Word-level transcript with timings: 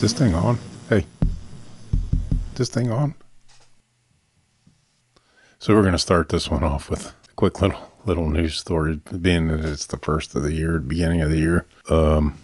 This 0.00 0.12
thing 0.12 0.34
on? 0.34 0.58
Hey. 0.88 1.06
This 2.56 2.68
thing 2.68 2.90
on? 2.90 3.14
So 5.60 5.72
we're 5.72 5.82
going 5.82 5.92
to 5.92 5.98
start 5.98 6.30
this 6.30 6.50
one 6.50 6.64
off 6.64 6.90
with 6.90 7.06
a 7.06 7.34
quick 7.36 7.62
little 7.62 7.92
little 8.04 8.28
news 8.28 8.56
story, 8.58 9.00
being 9.20 9.46
that 9.48 9.64
it's 9.64 9.86
the 9.86 9.98
first 9.98 10.34
of 10.34 10.42
the 10.42 10.52
year, 10.52 10.80
beginning 10.80 11.20
of 11.20 11.30
the 11.30 11.38
year, 11.38 11.64
um, 11.90 12.38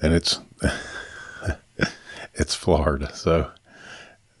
and 0.00 0.14
it's 0.14 0.38
it's 2.34 2.54
Florida. 2.54 3.12
So 3.12 3.50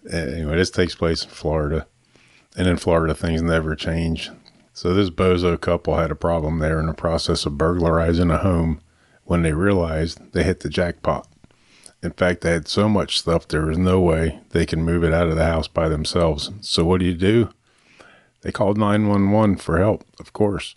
anyway, 0.08 0.58
this 0.58 0.70
takes 0.70 0.94
place 0.94 1.24
in 1.24 1.30
Florida, 1.30 1.88
and 2.56 2.68
in 2.68 2.76
Florida 2.76 3.16
things 3.16 3.42
never 3.42 3.74
change. 3.74 4.30
So 4.72 4.94
this 4.94 5.10
bozo 5.10 5.60
couple 5.60 5.96
had 5.96 6.12
a 6.12 6.14
problem 6.14 6.60
there 6.60 6.78
in 6.78 6.86
the 6.86 6.94
process 6.94 7.46
of 7.46 7.58
burglarizing 7.58 8.30
a 8.30 8.38
home 8.38 8.80
when 9.28 9.42
they 9.42 9.52
realized 9.52 10.32
they 10.32 10.42
hit 10.42 10.60
the 10.60 10.70
jackpot. 10.70 11.28
In 12.02 12.12
fact, 12.12 12.40
they 12.40 12.52
had 12.52 12.66
so 12.66 12.88
much 12.88 13.18
stuff 13.18 13.46
there 13.46 13.66
was 13.66 13.76
no 13.76 14.00
way 14.00 14.40
they 14.50 14.64
can 14.64 14.82
move 14.82 15.04
it 15.04 15.12
out 15.12 15.28
of 15.28 15.36
the 15.36 15.44
house 15.44 15.68
by 15.68 15.88
themselves. 15.88 16.50
So 16.62 16.84
what 16.84 17.00
do 17.00 17.06
you 17.06 17.14
do? 17.14 17.50
They 18.40 18.52
called 18.52 18.78
911 18.78 19.56
for 19.56 19.78
help, 19.78 20.04
of 20.18 20.32
course. 20.32 20.76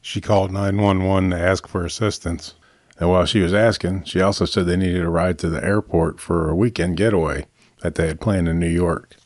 She 0.00 0.20
called 0.20 0.52
911 0.52 1.30
to 1.30 1.38
ask 1.38 1.66
for 1.66 1.84
assistance. 1.84 2.54
And 3.00 3.08
while 3.08 3.26
she 3.26 3.40
was 3.40 3.52
asking, 3.52 4.04
she 4.04 4.20
also 4.20 4.44
said 4.44 4.66
they 4.66 4.76
needed 4.76 5.02
a 5.02 5.08
ride 5.08 5.38
to 5.40 5.48
the 5.48 5.64
airport 5.64 6.20
for 6.20 6.48
a 6.48 6.54
weekend 6.54 6.96
getaway 6.96 7.46
that 7.82 7.96
they 7.96 8.06
had 8.06 8.20
planned 8.20 8.48
in 8.48 8.60
New 8.60 8.68
York. 8.68 9.16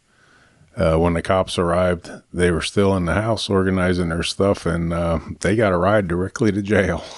Uh, 0.77 0.97
when 0.97 1.13
the 1.13 1.21
cops 1.21 1.59
arrived, 1.59 2.11
they 2.33 2.51
were 2.51 2.63
still 2.63 2.97
in 2.97 3.05
the 3.05 3.15
house 3.15 3.51
organizing 3.51 4.09
their 4.09 4.23
stuff, 4.23 4.65
and 4.65 4.95
uh, 4.95 5.19
they 5.41 5.57
got 5.57 5.73
a 5.73 5.77
ride 5.77 6.09
directly 6.09 6.51
to 6.53 6.63
jail. 6.63 7.05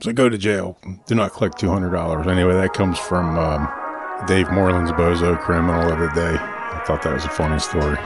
so 0.00 0.12
go 0.12 0.28
to 0.28 0.38
jail. 0.38 0.78
Do 1.06 1.14
not 1.14 1.32
collect 1.32 1.60
$200. 1.60 2.26
Anyway, 2.26 2.54
that 2.54 2.72
comes 2.72 2.98
from 2.98 3.38
um, 3.38 3.68
Dave 4.26 4.50
Moreland's 4.50 4.92
Bozo 4.92 5.38
Criminal 5.40 5.92
of 5.92 5.98
the 5.98 6.08
Day. 6.14 6.36
I 6.38 6.82
thought 6.86 7.02
that 7.02 7.14
was 7.14 7.24
a 7.24 7.30
funny 7.30 7.58
story. 7.58 7.98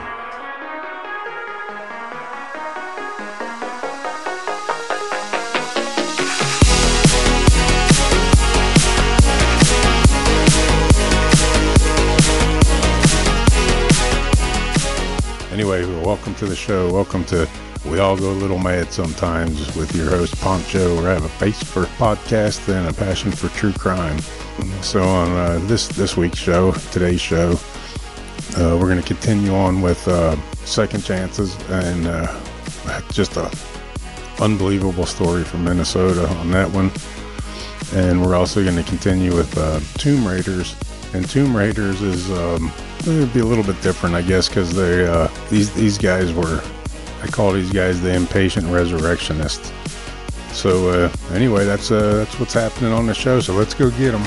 Welcome 16.12 16.34
to 16.34 16.44
the 16.44 16.54
show. 16.54 16.92
Welcome 16.92 17.24
to 17.24 17.48
We 17.86 17.98
All 17.98 18.18
Go 18.18 18.32
a 18.32 18.32
Little 18.32 18.58
Mad 18.58 18.92
Sometimes 18.92 19.74
with 19.74 19.96
your 19.96 20.10
host, 20.10 20.38
Poncho. 20.42 20.98
We 20.98 21.04
have 21.04 21.24
a 21.24 21.28
face 21.30 21.62
for 21.62 21.84
podcast 21.96 22.68
and 22.68 22.86
a 22.86 22.92
passion 22.92 23.32
for 23.32 23.48
true 23.56 23.72
crime. 23.72 24.18
So 24.82 25.02
on 25.02 25.30
uh, 25.30 25.58
this 25.62 25.88
this 25.88 26.14
week's 26.14 26.38
show, 26.38 26.72
today's 26.90 27.22
show, 27.22 27.52
uh, 28.58 28.76
we're 28.78 28.90
going 28.90 29.00
to 29.00 29.06
continue 29.06 29.54
on 29.54 29.80
with 29.80 30.06
uh, 30.06 30.36
second 30.66 31.02
chances 31.02 31.56
and 31.70 32.06
uh, 32.06 33.00
just 33.10 33.38
a 33.38 33.50
unbelievable 34.38 35.06
story 35.06 35.44
from 35.44 35.64
Minnesota 35.64 36.28
on 36.28 36.50
that 36.50 36.70
one. 36.70 36.92
And 37.98 38.20
we're 38.20 38.36
also 38.36 38.62
going 38.62 38.76
to 38.76 38.84
continue 38.84 39.34
with 39.34 39.56
uh, 39.56 39.80
Tomb 39.96 40.28
Raiders. 40.28 40.76
And 41.14 41.26
Tomb 41.26 41.56
Raiders 41.56 42.02
is 42.02 42.30
um, 42.32 42.70
it'd 43.06 43.34
be 43.34 43.40
a 43.40 43.44
little 43.44 43.64
bit 43.64 43.80
different, 43.82 44.14
I 44.14 44.22
guess, 44.22 44.48
because 44.48 44.74
they 44.74 45.06
uh, 45.06 45.28
these 45.50 45.72
these 45.74 45.98
guys 45.98 46.32
were 46.32 46.62
I 47.22 47.26
call 47.26 47.52
these 47.52 47.72
guys 47.72 48.00
the 48.00 48.14
impatient 48.14 48.66
resurrectionists. 48.66 49.72
So 50.52 50.88
uh, 50.88 51.12
anyway, 51.32 51.64
that's 51.64 51.90
uh, 51.90 52.16
that's 52.24 52.38
what's 52.38 52.54
happening 52.54 52.92
on 52.92 53.06
the 53.06 53.14
show. 53.14 53.40
So 53.40 53.54
let's 53.54 53.74
go 53.74 53.90
get 53.90 54.12
them. 54.12 54.24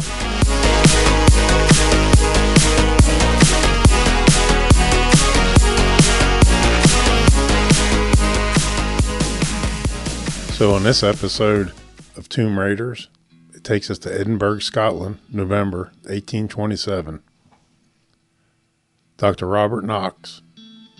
So 10.56 10.74
on 10.74 10.84
this 10.84 11.04
episode 11.04 11.74
of 12.16 12.30
Tomb 12.30 12.58
Raiders, 12.58 13.10
it 13.54 13.66
takes 13.66 13.92
us 13.92 13.98
to 14.00 14.20
Edinburgh, 14.20 14.60
Scotland, 14.60 15.20
November 15.30 15.92
1827. 16.04 17.22
Dr. 19.18 19.48
Robert 19.48 19.86
Knox 19.86 20.42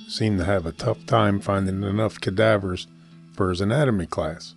seemed 0.08 0.40
to 0.40 0.46
have 0.46 0.66
a 0.66 0.72
tough 0.72 1.06
time 1.06 1.40
finding 1.40 1.84
enough 1.84 2.22
cadavers 2.22 2.88
for 3.34 3.50
his 3.50 3.60
anatomy 3.60 4.06
class. 4.06 4.56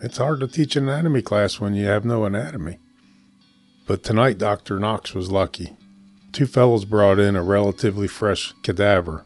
It's 0.00 0.18
hard 0.18 0.40
to 0.40 0.48
teach 0.48 0.76
an 0.76 0.88
anatomy 0.88 1.22
class 1.22 1.60
when 1.60 1.74
you 1.74 1.86
have 1.86 2.04
no 2.04 2.24
anatomy. 2.24 2.78
But 3.86 4.02
tonight, 4.02 4.38
Dr. 4.38 4.78
Knox 4.78 5.14
was 5.14 5.30
lucky. 5.30 5.76
Two 6.32 6.46
fellows 6.46 6.84
brought 6.84 7.18
in 7.18 7.36
a 7.36 7.42
relatively 7.42 8.08
fresh 8.08 8.52
cadaver. 8.62 9.24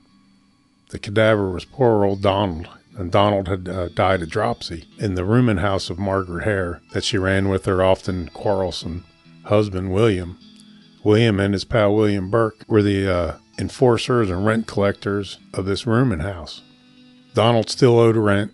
The 0.90 0.98
cadaver 0.98 1.50
was 1.50 1.64
poor 1.64 2.04
old 2.04 2.22
Donald, 2.22 2.68
and 2.96 3.10
Donald 3.10 3.48
had 3.48 3.68
uh, 3.68 3.88
died 3.88 4.22
of 4.22 4.30
dropsy 4.30 4.86
in 4.98 5.14
the 5.14 5.24
rooming 5.24 5.58
house 5.58 5.90
of 5.90 5.98
Margaret 5.98 6.44
Hare 6.44 6.80
that 6.92 7.04
she 7.04 7.18
ran 7.18 7.48
with 7.48 7.64
her 7.64 7.82
often 7.82 8.28
quarrelsome 8.28 9.04
husband, 9.44 9.92
William. 9.92 10.38
William 11.04 11.38
and 11.40 11.54
his 11.54 11.64
pal 11.64 11.94
William 11.94 12.30
Burke 12.30 12.64
were 12.68 12.82
the 12.82 13.08
uh, 13.08 13.36
enforcers 13.58 14.30
and 14.30 14.44
rent 14.44 14.66
collectors 14.66 15.38
of 15.54 15.64
this 15.64 15.86
rooming 15.86 16.20
house. 16.20 16.62
Donald 17.34 17.70
still 17.70 17.98
owed 17.98 18.16
rent, 18.16 18.52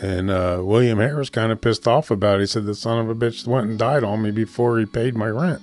and 0.00 0.30
uh, 0.30 0.60
William 0.62 0.98
Hare's 0.98 1.30
kind 1.30 1.52
of 1.52 1.60
pissed 1.60 1.88
off 1.88 2.10
about 2.10 2.36
it. 2.36 2.40
He 2.40 2.46
said, 2.46 2.66
The 2.66 2.74
son 2.74 2.98
of 2.98 3.08
a 3.08 3.14
bitch 3.14 3.46
went 3.46 3.68
and 3.68 3.78
died 3.78 4.04
on 4.04 4.22
me 4.22 4.30
before 4.30 4.78
he 4.78 4.86
paid 4.86 5.14
my 5.16 5.28
rent. 5.28 5.62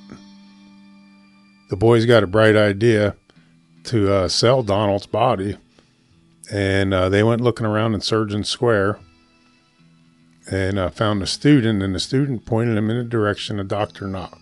The 1.70 1.78
boys 1.78 2.06
got 2.06 2.24
a 2.24 2.28
bright 2.28 2.56
idea 2.56 3.16
to 3.86 4.12
uh, 4.12 4.28
sell 4.28 4.64
Donald's 4.64 5.06
body, 5.06 5.58
and 6.52 6.94
uh, 6.94 7.10
they 7.10 7.24
went 7.24 7.42
looking 7.42 7.66
around 7.66 7.94
in 7.94 8.02
Surgeon 8.02 8.44
Square 8.44 9.00
and 10.52 10.78
uh, 10.78 10.90
found 10.90 11.22
a 11.22 11.28
student, 11.28 11.82
and 11.82 11.96
the 11.96 12.00
student 12.00 12.46
pointed 12.46 12.78
him 12.78 12.90
in 12.90 12.98
the 12.98 13.04
direction 13.04 13.60
of 13.60 13.68
Dr. 13.68 14.08
Knox. 14.08 14.41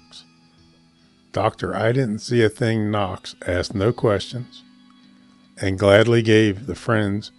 Doctor, 1.32 1.76
I 1.76 1.92
didn't 1.92 2.20
see 2.20 2.44
a 2.44 2.50
thing. 2.50 2.90
Knox 2.90 3.36
asked 3.46 3.76
no 3.76 3.94
questions 3.94 4.64
and 5.62 5.78
gladly 5.78 6.22
gave 6.22 6.66
the 6.66 6.76
friends 6.76 7.32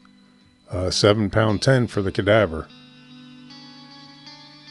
uh, 0.70 0.90
seven 0.90 1.30
pound 1.30 1.62
ten 1.62 1.86
for 1.86 2.00
the 2.00 2.12
cadaver. 2.12 2.68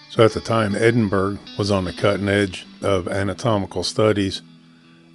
So 0.10 0.24
at 0.24 0.32
the 0.32 0.40
time, 0.40 0.74
Edinburgh 0.74 1.40
was 1.58 1.70
on 1.70 1.86
the 1.86 1.94
cutting 1.94 2.30
edge 2.30 2.66
of 2.82 3.08
anatomical 3.08 3.84
studies 3.84 4.42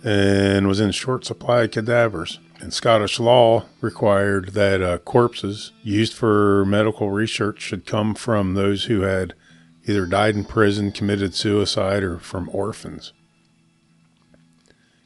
and 0.04 0.68
was 0.68 0.80
in 0.80 0.90
short 0.90 1.24
supply 1.24 1.62
of 1.62 1.70
cadavers. 1.70 2.38
And 2.60 2.72
Scottish 2.72 3.18
law 3.18 3.64
required 3.80 4.50
that 4.50 4.80
uh, 4.80 4.98
corpses 4.98 5.72
used 5.82 6.12
for 6.12 6.64
medical 6.64 7.10
research 7.10 7.60
should 7.60 7.86
come 7.86 8.14
from 8.14 8.54
those 8.54 8.84
who 8.84 9.00
had 9.00 9.34
either 9.86 10.06
died 10.06 10.36
in 10.36 10.44
prison, 10.44 10.92
committed 10.92 11.34
suicide, 11.34 12.02
or 12.02 12.18
from 12.18 12.48
orphans. 12.52 13.12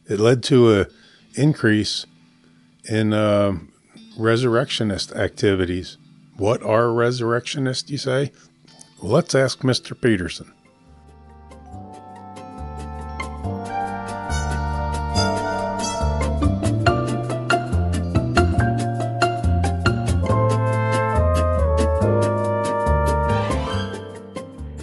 It 0.08 0.18
led 0.18 0.42
to 0.44 0.80
a 0.80 0.86
increase 1.34 2.06
in 2.88 3.12
uh, 3.12 3.58
resurrectionist 4.18 5.12
activities. 5.12 5.98
What 6.38 6.62
are 6.62 6.90
resurrectionists, 6.90 7.90
you 7.90 7.98
say? 7.98 8.32
Well, 9.02 9.12
let's 9.12 9.34
ask 9.34 9.60
Mr. 9.60 10.00
Peterson. 10.00 10.50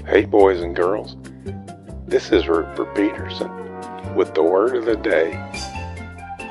Hey, 0.05 0.25
boys 0.25 0.61
and 0.61 0.75
girls. 0.75 1.17
This 2.05 2.31
is 2.31 2.47
Rupert 2.47 2.94
Peterson 2.95 3.64
with 4.15 4.33
the 4.33 4.44
word 4.44 4.75
of 4.75 4.85
the 4.85 4.95
day. 4.95 5.31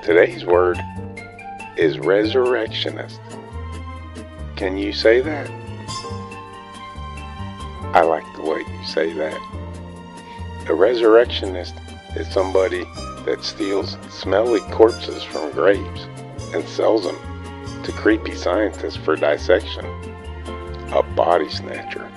Today's 0.03 0.45
word 0.45 0.79
is 1.77 1.99
resurrectionist. 1.99 3.21
Can 4.55 4.77
you 4.77 4.93
say 4.93 5.21
that? 5.21 5.51
I 7.95 8.03
like 8.03 8.25
the 8.37 8.43
way 8.43 8.59
you 8.59 8.85
say 8.85 9.13
that. 9.15 9.41
A 10.69 10.75
resurrectionist 10.75 11.75
is 12.17 12.31
somebody 12.31 12.85
that 13.25 13.43
steals 13.43 13.97
smelly 14.11 14.61
corpses 14.73 15.23
from 15.23 15.51
graves 15.53 16.07
and 16.53 16.67
sells 16.69 17.05
them 17.05 17.83
to 17.83 17.93
creepy 17.93 18.35
scientists 18.35 18.97
for 18.97 19.17
dissection. 19.17 19.85
A 20.93 21.03
body 21.17 21.49
snatcher. 21.49 22.11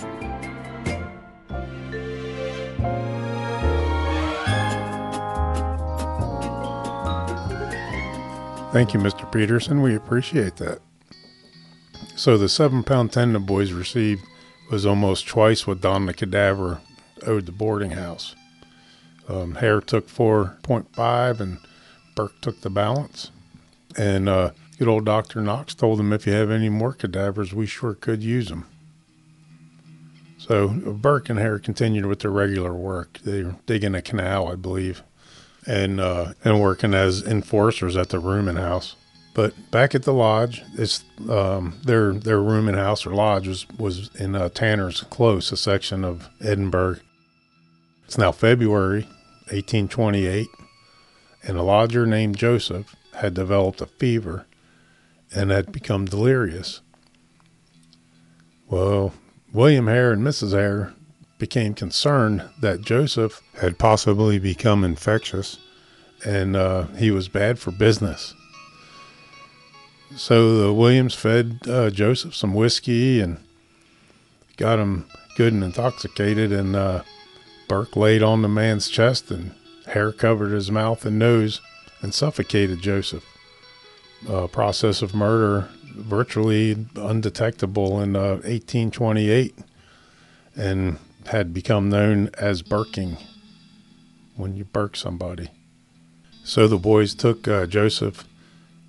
Thank 8.78 8.94
you, 8.94 9.00
Mr. 9.00 9.32
Peterson. 9.32 9.82
We 9.82 9.96
appreciate 9.96 10.58
that. 10.58 10.82
So, 12.16 12.38
the 12.38 12.48
seven 12.48 12.84
pound 12.84 13.12
ten 13.12 13.34
the 13.34 13.40
boys 13.40 13.72
received 13.72 14.24
was 14.70 14.86
almost 14.86 15.28
twice 15.28 15.66
what 15.66 15.82
Don 15.82 16.06
the 16.06 16.14
cadaver 16.14 16.82
owed 17.26 17.48
the 17.48 17.52
boarding 17.52 17.90
house. 17.90 18.36
Um, 19.28 19.56
Hare 19.56 19.82
took 19.82 20.08
4.5 20.08 21.40
and 21.40 21.58
Burke 22.16 22.40
took 22.40 22.62
the 22.62 22.70
balance. 22.70 23.32
And 23.98 24.30
uh, 24.30 24.52
good 24.78 24.88
old 24.88 25.06
Dr. 25.06 25.42
Knox 25.42 25.74
told 25.74 26.00
him 26.00 26.14
if 26.14 26.28
you 26.28 26.34
have 26.34 26.52
any 26.52 26.70
more 26.70 26.94
cadavers, 26.94 27.56
we 27.56 27.66
sure 27.66 27.96
could 27.96 28.22
use 28.22 28.50
them. 28.50 28.68
So 30.38 30.68
Burke 30.68 31.32
and 31.32 31.40
Hare 31.40 31.58
continued 31.58 32.06
with 32.06 32.20
their 32.20 32.30
regular 32.30 32.76
work. 32.76 33.22
They 33.24 33.42
were 33.42 33.56
digging 33.66 33.96
a 33.96 34.04
canal, 34.04 34.48
I 34.48 34.54
believe, 34.54 35.02
and 35.68 36.00
uh, 36.00 36.34
and 36.44 36.62
working 36.62 36.94
as 36.94 37.22
enforcers 37.22 37.96
at 37.96 38.10
the 38.10 38.20
rooming 38.20 38.56
house. 38.56 38.96
But 39.34 39.54
back 39.70 39.94
at 39.94 40.04
the 40.04 40.14
lodge, 40.14 40.64
it's 40.76 41.04
um, 41.30 41.80
their 41.84 42.14
their 42.14 42.42
rooming 42.42 42.76
house 42.76 43.06
or 43.06 43.14
lodge 43.14 43.48
was 43.48 43.68
was 43.78 44.10
in 44.16 44.36
uh, 44.36 44.50
Tanner's 44.50 45.02
Close, 45.02 45.52
a 45.52 45.58
section 45.58 46.04
of 46.04 46.30
Edinburgh. 46.42 46.98
It's 48.06 48.18
now 48.18 48.32
February, 48.32 49.04
1828, 49.52 50.48
and 51.44 51.58
a 51.58 51.62
lodger 51.62 52.08
named 52.08 52.38
Joseph 52.38 52.96
had 53.16 53.34
developed 53.34 53.82
a 53.82 53.86
fever 53.86 54.48
and 55.36 55.52
had 55.52 55.74
become 55.74 56.06
delirious. 56.06 56.82
Well, 58.70 59.14
William 59.52 59.88
Hare 59.88 60.14
and 60.14 60.24
Mrs. 60.24 60.54
Hare 60.54 60.94
became 61.38 61.74
concerned 61.74 62.44
that 62.60 62.82
Joseph 62.82 63.42
had 63.60 63.78
possibly 63.78 64.40
become 64.40 64.84
infectious 64.84 65.58
and 66.26 66.56
uh, 66.56 66.88
he 66.98 67.12
was 67.12 67.28
bad 67.28 67.60
for 67.60 67.72
business. 67.72 68.34
So 70.16 70.58
the 70.58 70.74
Williams 70.74 71.14
fed 71.14 71.60
uh, 71.68 71.90
Joseph 71.90 72.36
some 72.36 72.54
whiskey 72.54 73.22
and 73.22 73.38
got 74.56 74.80
him 74.80 75.06
good 75.36 75.54
and 75.54 75.64
intoxicated, 75.64 76.52
and 76.52 76.76
uh, 76.76 77.04
Burke 77.68 77.96
laid 77.96 78.24
on 78.24 78.42
the 78.42 78.48
man's 78.48 78.90
chest 78.90 79.30
and 79.30 79.54
Hare 79.88 80.12
covered 80.12 80.52
his 80.52 80.72
mouth 80.72 81.06
and 81.06 81.20
nose 81.20 81.62
and 82.02 82.14
suffocated 82.14 82.82
Joseph. 82.82 83.26
A 84.28 84.48
process 84.48 85.02
of 85.02 85.14
murder 85.14 85.70
virtually 85.84 86.88
undetectable 86.96 88.02
in 88.02 88.16
uh, 88.16 88.40
1828 88.44 89.56
and 90.56 90.98
had 91.28 91.54
become 91.54 91.90
known 91.90 92.30
as 92.38 92.62
burking 92.62 93.18
when 94.36 94.56
you 94.56 94.66
burk 94.66 94.96
somebody. 94.96 95.50
So 96.44 96.68
the 96.68 96.78
boys 96.78 97.14
took 97.14 97.48
uh, 97.48 97.66
Joseph 97.66 98.26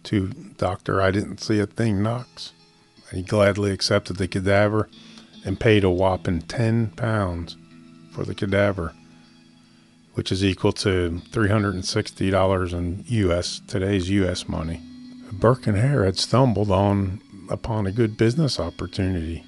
to 0.04 0.28
Doctor 0.56 1.02
I 1.02 1.10
Didn't 1.10 1.40
See 1.40 1.58
a 1.58 1.66
Thing 1.66 2.02
Knox. 2.02 2.52
He 3.12 3.22
gladly 3.22 3.72
accepted 3.72 4.16
the 4.16 4.28
cadaver 4.28 4.88
and 5.44 5.58
paid 5.58 5.82
a 5.82 5.90
whopping 5.90 6.42
10 6.42 6.88
pounds 6.90 7.56
for 8.12 8.24
the 8.24 8.34
cadaver, 8.34 8.94
which 10.14 10.30
is 10.30 10.44
equal 10.44 10.72
to 10.72 11.20
$360 11.30 12.72
in 12.72 13.04
US, 13.06 13.60
today's 13.66 14.10
US 14.10 14.48
money. 14.48 14.80
Burke 15.32 15.66
and 15.66 15.76
Hare 15.76 16.04
had 16.04 16.18
stumbled 16.18 16.70
on 16.70 17.20
upon 17.50 17.86
a 17.86 17.92
good 17.92 18.16
business 18.16 18.60
opportunity. 18.60 19.44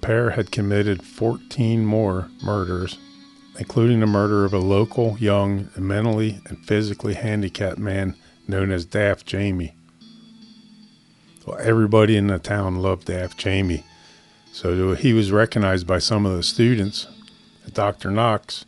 Pair 0.00 0.30
had 0.30 0.50
committed 0.50 1.02
14 1.02 1.84
more 1.84 2.28
murders, 2.42 2.98
including 3.58 4.00
the 4.00 4.06
murder 4.06 4.44
of 4.44 4.52
a 4.52 4.58
local, 4.58 5.16
young, 5.18 5.68
mentally 5.76 6.40
and 6.46 6.64
physically 6.64 7.14
handicapped 7.14 7.78
man 7.78 8.14
known 8.46 8.70
as 8.70 8.84
Daft 8.84 9.26
Jamie. 9.26 9.74
Well, 11.44 11.58
everybody 11.60 12.16
in 12.16 12.28
the 12.28 12.38
town 12.38 12.76
loved 12.76 13.06
Daft 13.06 13.38
Jamie, 13.38 13.84
so 14.52 14.94
he 14.94 15.12
was 15.12 15.32
recognized 15.32 15.86
by 15.86 15.98
some 15.98 16.26
of 16.26 16.36
the 16.36 16.42
students. 16.42 17.06
Dr. 17.72 18.10
Knox 18.10 18.64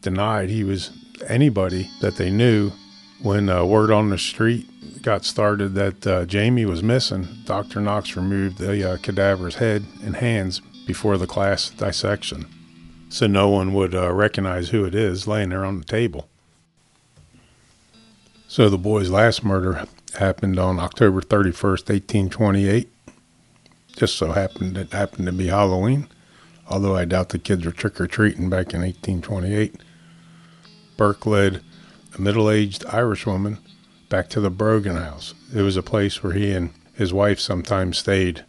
denied 0.00 0.48
he 0.48 0.64
was 0.64 0.90
anybody 1.26 1.90
that 2.00 2.16
they 2.16 2.30
knew 2.30 2.72
when 3.20 3.48
uh, 3.48 3.64
word 3.64 3.90
on 3.90 4.10
the 4.10 4.18
street 4.18 4.68
got 5.02 5.24
started 5.24 5.74
that 5.74 6.06
uh, 6.06 6.24
Jamie 6.24 6.64
was 6.64 6.82
missing, 6.82 7.26
Dr. 7.44 7.80
Knox 7.80 8.16
removed 8.16 8.58
the 8.58 8.92
uh, 8.92 8.96
cadaver's 8.98 9.56
head 9.56 9.84
and 10.02 10.16
hands 10.16 10.60
before 10.88 11.18
the 11.18 11.26
class 11.26 11.68
dissection, 11.68 12.46
so 13.10 13.26
no 13.26 13.50
one 13.50 13.74
would 13.74 13.94
uh, 13.94 14.10
recognize 14.10 14.70
who 14.70 14.86
it 14.86 14.94
is 14.94 15.28
laying 15.28 15.50
there 15.50 15.64
on 15.64 15.78
the 15.78 15.84
table. 15.84 16.30
So 18.48 18.70
the 18.70 18.78
boy's 18.78 19.10
last 19.10 19.44
murder 19.44 19.84
happened 20.18 20.58
on 20.58 20.80
October 20.80 21.20
31st, 21.20 21.90
1828. 21.90 22.90
Just 23.96 24.16
so 24.16 24.32
happened 24.32 24.78
it 24.78 24.92
happened 24.92 25.26
to 25.26 25.32
be 25.32 25.48
Halloween, 25.48 26.08
although 26.66 26.96
I 26.96 27.04
doubt 27.04 27.28
the 27.28 27.38
kids 27.38 27.66
were 27.66 27.70
trick 27.70 28.00
or 28.00 28.06
treating 28.06 28.48
back 28.48 28.72
in 28.72 28.80
1828. 28.80 29.74
Burke 30.96 31.26
led 31.26 31.60
a 32.16 32.20
middle 32.20 32.50
aged 32.50 32.86
Irish 32.86 33.26
woman 33.26 33.58
back 34.08 34.30
to 34.30 34.40
the 34.40 34.50
Brogan 34.50 34.96
house. 34.96 35.34
It 35.54 35.60
was 35.60 35.76
a 35.76 35.82
place 35.82 36.22
where 36.22 36.32
he 36.32 36.52
and 36.52 36.70
his 36.94 37.12
wife 37.12 37.40
sometimes 37.40 37.98
stayed. 37.98 38.46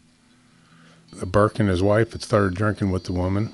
Burke 1.25 1.59
and 1.59 1.69
his 1.69 1.83
wife 1.83 2.13
had 2.13 2.21
started 2.21 2.55
drinking 2.55 2.91
with 2.91 3.05
the 3.05 3.13
woman, 3.13 3.53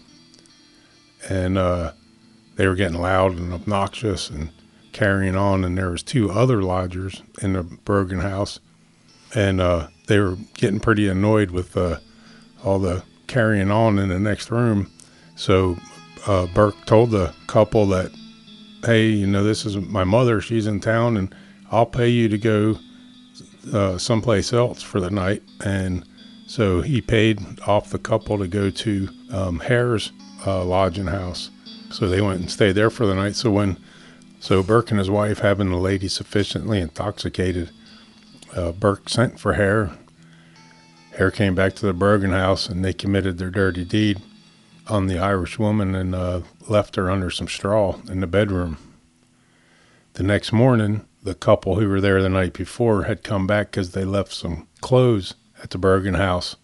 and 1.29 1.57
uh, 1.57 1.93
they 2.55 2.67
were 2.67 2.75
getting 2.75 2.99
loud 2.99 3.37
and 3.37 3.53
obnoxious 3.53 4.29
and 4.29 4.51
carrying 4.91 5.35
on. 5.35 5.63
And 5.63 5.77
there 5.77 5.89
was 5.89 6.03
two 6.03 6.31
other 6.31 6.61
lodgers 6.61 7.21
in 7.41 7.53
the 7.53 7.63
Brogan 7.63 8.19
house, 8.19 8.59
and 9.33 9.59
uh, 9.59 9.87
they 10.07 10.19
were 10.19 10.37
getting 10.55 10.79
pretty 10.79 11.07
annoyed 11.07 11.51
with 11.51 11.75
uh, 11.75 11.99
all 12.63 12.79
the 12.79 13.03
carrying 13.27 13.71
on 13.71 13.97
in 13.97 14.09
the 14.09 14.19
next 14.19 14.51
room. 14.51 14.91
So 15.35 15.77
uh, 16.27 16.47
Burke 16.47 16.85
told 16.85 17.11
the 17.11 17.33
couple 17.47 17.87
that, 17.87 18.11
"Hey, 18.83 19.07
you 19.07 19.27
know, 19.27 19.43
this 19.43 19.65
is 19.65 19.77
my 19.77 20.03
mother. 20.03 20.41
She's 20.41 20.67
in 20.67 20.79
town, 20.79 21.17
and." 21.17 21.33
I'll 21.71 21.85
pay 21.85 22.09
you 22.09 22.29
to 22.29 22.37
go 22.37 22.77
uh, 23.73 23.97
someplace 23.97 24.53
else 24.53 24.81
for 24.81 24.99
the 24.99 25.09
night. 25.09 25.43
And 25.63 26.05
so 26.45 26.81
he 26.81 27.01
paid 27.01 27.59
off 27.61 27.89
the 27.89 27.99
couple 27.99 28.37
to 28.37 28.47
go 28.47 28.69
to 28.69 29.09
um, 29.31 29.59
Hare's 29.59 30.11
uh, 30.45 30.63
lodging 30.63 31.07
house. 31.07 31.49
So 31.89 32.07
they 32.07 32.21
went 32.21 32.41
and 32.41 32.51
stayed 32.51 32.73
there 32.73 32.89
for 32.89 33.05
the 33.05 33.15
night. 33.15 33.35
So 33.35 33.51
when, 33.51 33.77
so 34.39 34.61
Burke 34.61 34.91
and 34.91 34.99
his 34.99 35.09
wife, 35.09 35.39
having 35.39 35.69
the 35.69 35.77
lady 35.77 36.07
sufficiently 36.07 36.79
intoxicated, 36.79 37.71
uh, 38.55 38.71
Burke 38.73 39.09
sent 39.09 39.39
for 39.39 39.53
Hare. 39.53 39.91
Hare 41.17 41.31
came 41.31 41.55
back 41.55 41.73
to 41.75 41.85
the 41.85 41.93
Brogan 41.93 42.31
house 42.31 42.69
and 42.69 42.83
they 42.83 42.93
committed 42.93 43.37
their 43.37 43.49
dirty 43.49 43.85
deed 43.85 44.21
on 44.87 45.07
the 45.07 45.17
Irish 45.17 45.57
woman 45.57 45.95
and 45.95 46.13
uh, 46.13 46.41
left 46.67 46.95
her 46.95 47.09
under 47.09 47.31
some 47.31 47.47
straw 47.47 47.99
in 48.09 48.19
the 48.19 48.27
bedroom. 48.27 48.77
The 50.13 50.23
next 50.23 50.51
morning, 50.51 51.05
the 51.23 51.33
couple 51.33 51.79
who 51.79 51.89
were 51.89 52.01
there 52.01 52.21
the 52.21 52.29
night 52.29 52.53
before 52.53 53.03
had 53.03 53.23
come 53.23 53.47
back 53.47 53.71
because 53.71 53.91
they 53.91 54.05
left 54.05 54.31
some 54.31 54.67
clothes 54.81 55.33
at 55.65 55.71
the 55.71 55.77
Brogan 55.79 56.13
house 56.13 56.55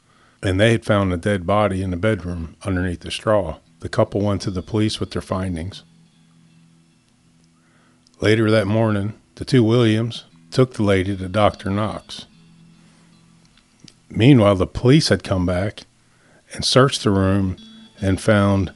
and 0.43 0.60
they 0.60 0.72
had 0.72 0.86
found 0.86 1.12
a 1.12 1.17
dead 1.17 1.48
body 1.48 1.81
in 1.81 1.89
the 1.89 1.98
bedroom 1.98 2.55
underneath 2.63 3.00
the 3.00 3.10
straw. 3.10 3.58
The 3.79 3.89
couple 3.89 4.22
went 4.22 4.41
to 4.43 4.51
the 4.51 4.62
police 4.62 5.00
with 5.00 5.10
their 5.10 5.24
findings. 5.24 5.84
Later 8.20 8.51
that 8.51 8.67
morning, 8.67 9.13
the 9.36 9.46
two 9.46 9.63
Williams 9.63 10.25
took 10.51 10.75
the 10.75 10.84
lady 10.84 11.17
to 11.17 11.27
Dr. 11.27 11.72
Knox. 11.72 12.27
Meanwhile, 14.08 14.55
the 14.58 14.67
police 14.67 15.10
had 15.10 15.24
come 15.24 15.48
back 15.48 15.81
and 16.53 16.63
searched 16.63 17.03
the 17.03 17.10
room 17.10 17.58
and 18.00 18.22
found 18.22 18.72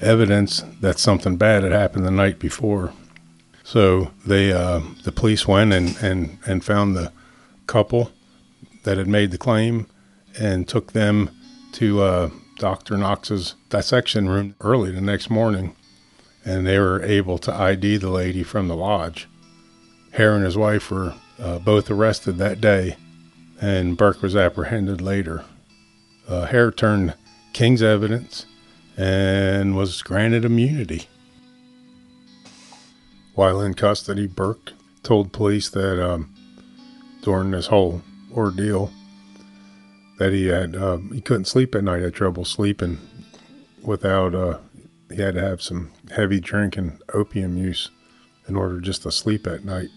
evidence 0.00 0.64
that 0.80 0.98
something 0.98 1.36
bad 1.36 1.64
had 1.64 1.72
happened 1.72 2.06
the 2.06 2.10
night 2.10 2.38
before. 2.38 2.94
So 3.62 4.12
they, 4.24 4.52
uh, 4.52 4.80
the 5.04 5.12
police 5.12 5.46
went 5.46 5.74
and, 5.74 5.96
and, 6.00 6.38
and 6.46 6.64
found 6.64 6.96
the 6.96 7.12
couple 7.66 8.12
that 8.86 8.96
had 8.96 9.08
made 9.08 9.32
the 9.32 9.38
claim 9.38 9.86
and 10.38 10.66
took 10.66 10.92
them 10.92 11.30
to 11.72 12.00
uh, 12.00 12.30
Dr. 12.58 12.96
Knox's 12.96 13.56
dissection 13.68 14.28
room 14.28 14.54
early 14.60 14.92
the 14.92 15.00
next 15.00 15.28
morning. 15.28 15.74
And 16.44 16.66
they 16.66 16.78
were 16.78 17.02
able 17.02 17.36
to 17.38 17.52
ID 17.52 17.96
the 17.96 18.10
lady 18.10 18.44
from 18.44 18.68
the 18.68 18.76
lodge. 18.76 19.28
Hare 20.12 20.36
and 20.36 20.44
his 20.44 20.56
wife 20.56 20.90
were 20.90 21.14
uh, 21.38 21.58
both 21.58 21.90
arrested 21.90 22.38
that 22.38 22.60
day, 22.60 22.96
and 23.60 23.96
Burke 23.96 24.22
was 24.22 24.36
apprehended 24.36 25.00
later. 25.00 25.44
Uh, 26.28 26.46
Hare 26.46 26.70
turned 26.70 27.14
King's 27.52 27.82
evidence 27.82 28.46
and 28.96 29.76
was 29.76 30.00
granted 30.02 30.44
immunity. 30.44 31.08
While 33.34 33.60
in 33.60 33.74
custody, 33.74 34.28
Burke 34.28 34.72
told 35.02 35.32
police 35.32 35.68
that 35.70 36.02
um, 36.02 36.32
during 37.22 37.50
this 37.50 37.66
whole 37.66 38.02
ordeal 38.36 38.92
that 40.18 40.32
he 40.32 40.46
had 40.46 40.74
uh, 40.76 40.98
he 41.12 41.20
couldn't 41.20 41.46
sleep 41.46 41.74
at 41.74 41.84
night, 41.84 42.02
had 42.02 42.14
trouble 42.14 42.44
sleeping 42.44 42.98
without 43.82 44.34
uh, 44.34 44.58
he 45.10 45.20
had 45.20 45.34
to 45.34 45.40
have 45.40 45.62
some 45.62 45.92
heavy 46.14 46.40
drink 46.40 46.76
and 46.76 47.00
opium 47.12 47.56
use 47.56 47.90
in 48.48 48.56
order 48.56 48.80
just 48.80 49.02
to 49.02 49.12
sleep 49.12 49.46
at 49.46 49.64
night. 49.64 49.90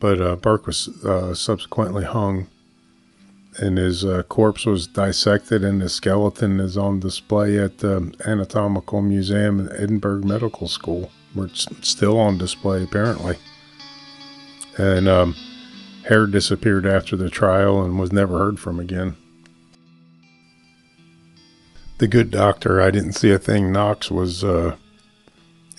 But 0.00 0.20
uh, 0.20 0.36
Burke 0.36 0.66
was 0.66 0.88
uh, 1.04 1.34
subsequently 1.34 2.04
hung 2.04 2.48
and 3.58 3.78
his 3.78 4.04
uh, 4.04 4.22
corpse 4.24 4.66
was 4.66 4.86
dissected, 4.86 5.62
and 5.62 5.80
his 5.80 5.92
skeleton 5.92 6.60
is 6.60 6.76
on 6.76 7.00
display 7.00 7.58
at 7.58 7.78
the 7.78 8.12
Anatomical 8.26 9.00
Museum 9.02 9.66
at 9.66 9.80
Edinburgh 9.80 10.22
Medical 10.24 10.68
School, 10.68 11.10
where 11.34 11.46
it's 11.46 11.66
still 11.82 12.18
on 12.18 12.38
display 12.38 12.82
apparently. 12.82 13.36
And 14.76 15.08
um, 15.08 15.36
Hare 16.08 16.26
disappeared 16.26 16.86
after 16.86 17.16
the 17.16 17.30
trial 17.30 17.82
and 17.82 17.98
was 17.98 18.12
never 18.12 18.38
heard 18.38 18.58
from 18.58 18.78
again. 18.78 19.16
The 21.98 22.08
good 22.08 22.30
doctor, 22.30 22.80
I 22.80 22.90
didn't 22.90 23.12
see 23.12 23.30
a 23.30 23.38
thing. 23.38 23.72
Knox 23.72 24.10
was 24.10 24.42
uh, 24.44 24.76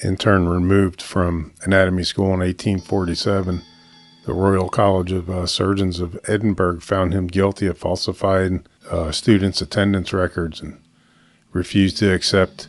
in 0.01 0.17
turn 0.17 0.47
removed 0.47 1.01
from 1.01 1.53
anatomy 1.63 2.03
school 2.03 2.27
in 2.27 2.39
1847 2.39 3.61
the 4.25 4.33
Royal 4.33 4.69
College 4.69 5.11
of 5.11 5.29
uh, 5.29 5.45
Surgeons 5.45 5.99
of 5.99 6.19
Edinburgh 6.27 6.79
found 6.79 7.13
him 7.13 7.27
guilty 7.27 7.67
of 7.67 7.77
falsifying 7.77 8.65
uh, 8.89 9.11
students' 9.11 9.61
attendance 9.61 10.13
records 10.13 10.61
and 10.61 10.81
refused 11.51 11.97
to 11.97 12.11
accept 12.11 12.67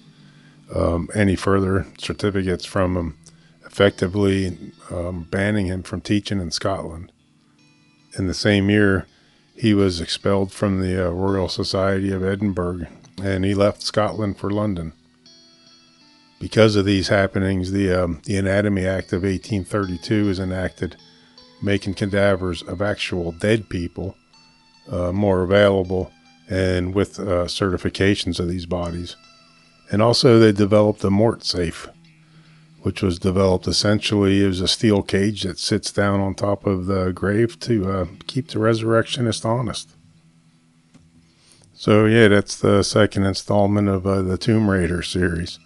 um, 0.74 1.08
any 1.14 1.34
further 1.34 1.86
certificates 1.96 2.66
from 2.66 2.96
him, 2.96 3.18
effectively 3.64 4.72
um, 4.90 5.22
banning 5.30 5.66
him 5.66 5.82
from 5.82 6.02
teaching 6.02 6.40
in 6.40 6.50
Scotland. 6.50 7.10
In 8.18 8.26
the 8.26 8.34
same 8.34 8.70
year, 8.70 9.06
he 9.54 9.74
was 9.74 10.00
expelled 10.00 10.52
from 10.52 10.80
the 10.80 11.08
uh, 11.08 11.10
Royal 11.10 11.48
Society 11.48 12.12
of 12.12 12.24
Edinburgh 12.24 12.86
and 13.22 13.44
he 13.44 13.54
left 13.54 13.82
Scotland 13.82 14.38
for 14.38 14.50
London. 14.50 14.92
Because 16.38 16.76
of 16.76 16.84
these 16.84 17.08
happenings, 17.08 17.72
the, 17.72 17.92
um, 17.92 18.20
the 18.24 18.36
Anatomy 18.36 18.86
Act 18.86 19.12
of 19.12 19.22
1832 19.22 20.26
was 20.26 20.38
enacted 20.38 20.96
making 21.62 21.94
cadavers 21.94 22.62
of 22.62 22.82
actual 22.82 23.32
dead 23.32 23.68
people 23.70 24.14
uh, 24.90 25.12
more 25.12 25.42
available 25.42 26.12
and 26.48 26.94
with 26.94 27.18
uh, 27.18 27.46
certifications 27.46 28.38
of 28.38 28.48
these 28.48 28.66
bodies. 28.66 29.16
And 29.90 30.02
also, 30.02 30.38
they 30.38 30.52
developed 30.52 31.02
a 31.04 31.10
mort 31.10 31.44
safe, 31.44 31.88
which 32.86 33.02
was 33.02 33.18
developed 33.18 33.66
essentially 33.66 34.46
as 34.46 34.60
a 34.60 34.68
steel 34.68 35.02
cage 35.02 35.42
that 35.42 35.58
sits 35.58 35.90
down 35.90 36.20
on 36.20 36.32
top 36.32 36.64
of 36.64 36.86
the 36.86 37.10
grave 37.10 37.58
to 37.58 37.90
uh, 37.90 38.06
keep 38.28 38.46
the 38.46 38.60
resurrectionist 38.60 39.44
honest. 39.44 39.90
So, 41.74 42.06
yeah, 42.06 42.28
that's 42.28 42.56
the 42.56 42.84
second 42.84 43.24
installment 43.24 43.88
of 43.88 44.06
uh, 44.06 44.22
the 44.22 44.38
Tomb 44.38 44.70
Raider 44.70 45.02
series. 45.02 45.58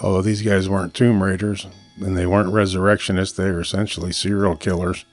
Although 0.00 0.22
these 0.22 0.42
guys 0.42 0.68
weren't 0.68 0.94
Tomb 0.94 1.20
Raiders, 1.20 1.66
and 2.00 2.16
they 2.16 2.26
weren't 2.26 2.52
resurrectionists, 2.52 3.36
they 3.36 3.50
were 3.50 3.62
essentially 3.62 4.12
serial 4.12 4.54
killers 4.54 5.04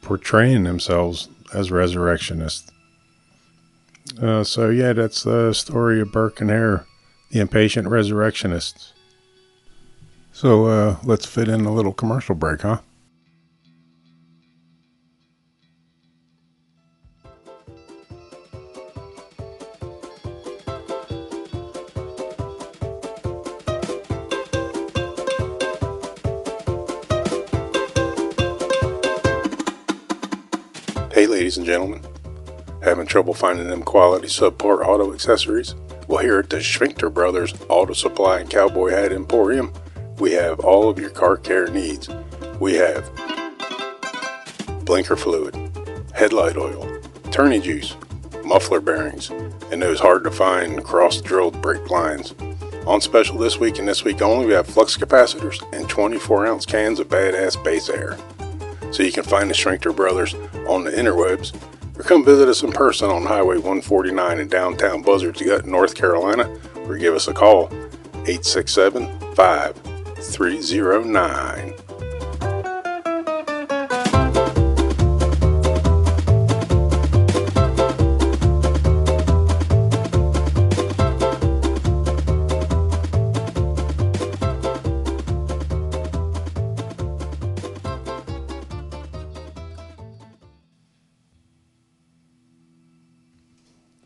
portraying 0.00 0.64
themselves 0.64 1.28
as 1.52 1.70
resurrectionists. 1.70 2.72
Uh, 4.22 4.42
so, 4.42 4.70
yeah, 4.70 4.94
that's 4.94 5.22
the 5.22 5.52
story 5.52 6.00
of 6.00 6.12
Burke 6.12 6.40
and 6.40 6.48
Hare, 6.48 6.86
the 7.30 7.40
impatient 7.40 7.88
resurrectionists. 7.88 8.94
So, 10.40 10.66
uh, 10.66 10.96
let's 11.02 11.26
fit 11.26 11.48
in 11.48 11.64
a 11.64 11.74
little 11.74 11.92
commercial 11.92 12.36
break, 12.36 12.60
huh? 12.60 12.78
Hey, 31.12 31.26
ladies 31.26 31.56
and 31.56 31.66
gentlemen. 31.66 32.00
Having 32.84 33.06
trouble 33.08 33.34
finding 33.34 33.66
them 33.66 33.82
quality 33.82 34.28
subpart 34.28 34.86
auto 34.86 35.12
accessories? 35.12 35.74
Well, 36.06 36.22
here 36.22 36.38
at 36.38 36.48
the 36.48 36.58
Schwinkter 36.58 37.12
Brothers 37.12 37.52
Auto 37.68 37.92
Supply 37.92 38.38
and 38.38 38.48
Cowboy 38.48 38.90
Hat 38.90 39.10
Emporium, 39.10 39.72
we 40.20 40.32
have 40.32 40.60
all 40.60 40.88
of 40.88 40.98
your 40.98 41.10
car 41.10 41.36
care 41.36 41.68
needs. 41.68 42.08
We 42.60 42.74
have 42.74 43.10
blinker 44.84 45.16
fluid, 45.16 45.54
headlight 46.14 46.56
oil, 46.56 47.00
tourney 47.30 47.60
juice, 47.60 47.96
muffler 48.44 48.80
bearings, 48.80 49.30
and 49.70 49.80
those 49.80 50.00
hard 50.00 50.24
to 50.24 50.30
find 50.30 50.82
cross 50.84 51.20
drilled 51.20 51.60
brake 51.62 51.90
lines. 51.90 52.34
On 52.86 53.00
special 53.00 53.36
this 53.36 53.58
week 53.58 53.78
and 53.78 53.86
this 53.86 54.02
week 54.02 54.22
only, 54.22 54.46
we 54.46 54.54
have 54.54 54.66
flux 54.66 54.96
capacitors 54.96 55.62
and 55.72 55.88
24 55.88 56.46
ounce 56.46 56.66
cans 56.66 57.00
of 57.00 57.08
badass 57.08 57.62
base 57.62 57.88
air 57.88 58.16
so 58.90 59.02
you 59.02 59.12
can 59.12 59.24
find 59.24 59.50
the 59.50 59.54
Schrinkter 59.54 59.94
Brothers 59.94 60.34
on 60.66 60.84
the 60.84 60.90
interwebs 60.90 61.54
or 61.98 62.02
come 62.02 62.24
visit 62.24 62.48
us 62.48 62.62
in 62.62 62.72
person 62.72 63.10
on 63.10 63.24
Highway 63.24 63.56
149 63.56 64.38
in 64.38 64.48
downtown 64.48 65.02
Buzzards 65.02 65.42
Gut, 65.42 65.66
North 65.66 65.94
Carolina, 65.94 66.50
or 66.86 66.96
give 66.96 67.14
us 67.14 67.28
a 67.28 67.34
call 67.34 67.66
867 68.26 69.06
5309. 70.22 71.74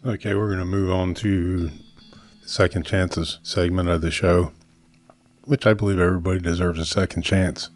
Okay, 0.04 0.34
we're 0.34 0.48
going 0.48 0.58
to 0.58 0.64
move 0.64 0.90
on 0.90 1.14
to 1.14 1.68
the 1.68 1.72
second 2.44 2.84
chances 2.84 3.38
segment 3.42 3.88
of 3.88 4.02
the 4.02 4.10
show, 4.10 4.52
which 5.44 5.66
I 5.66 5.74
believe 5.74 5.98
everybody 5.98 6.40
deserves 6.40 6.78
a 6.78 6.86
second 6.86 7.22
chance. 7.22 7.70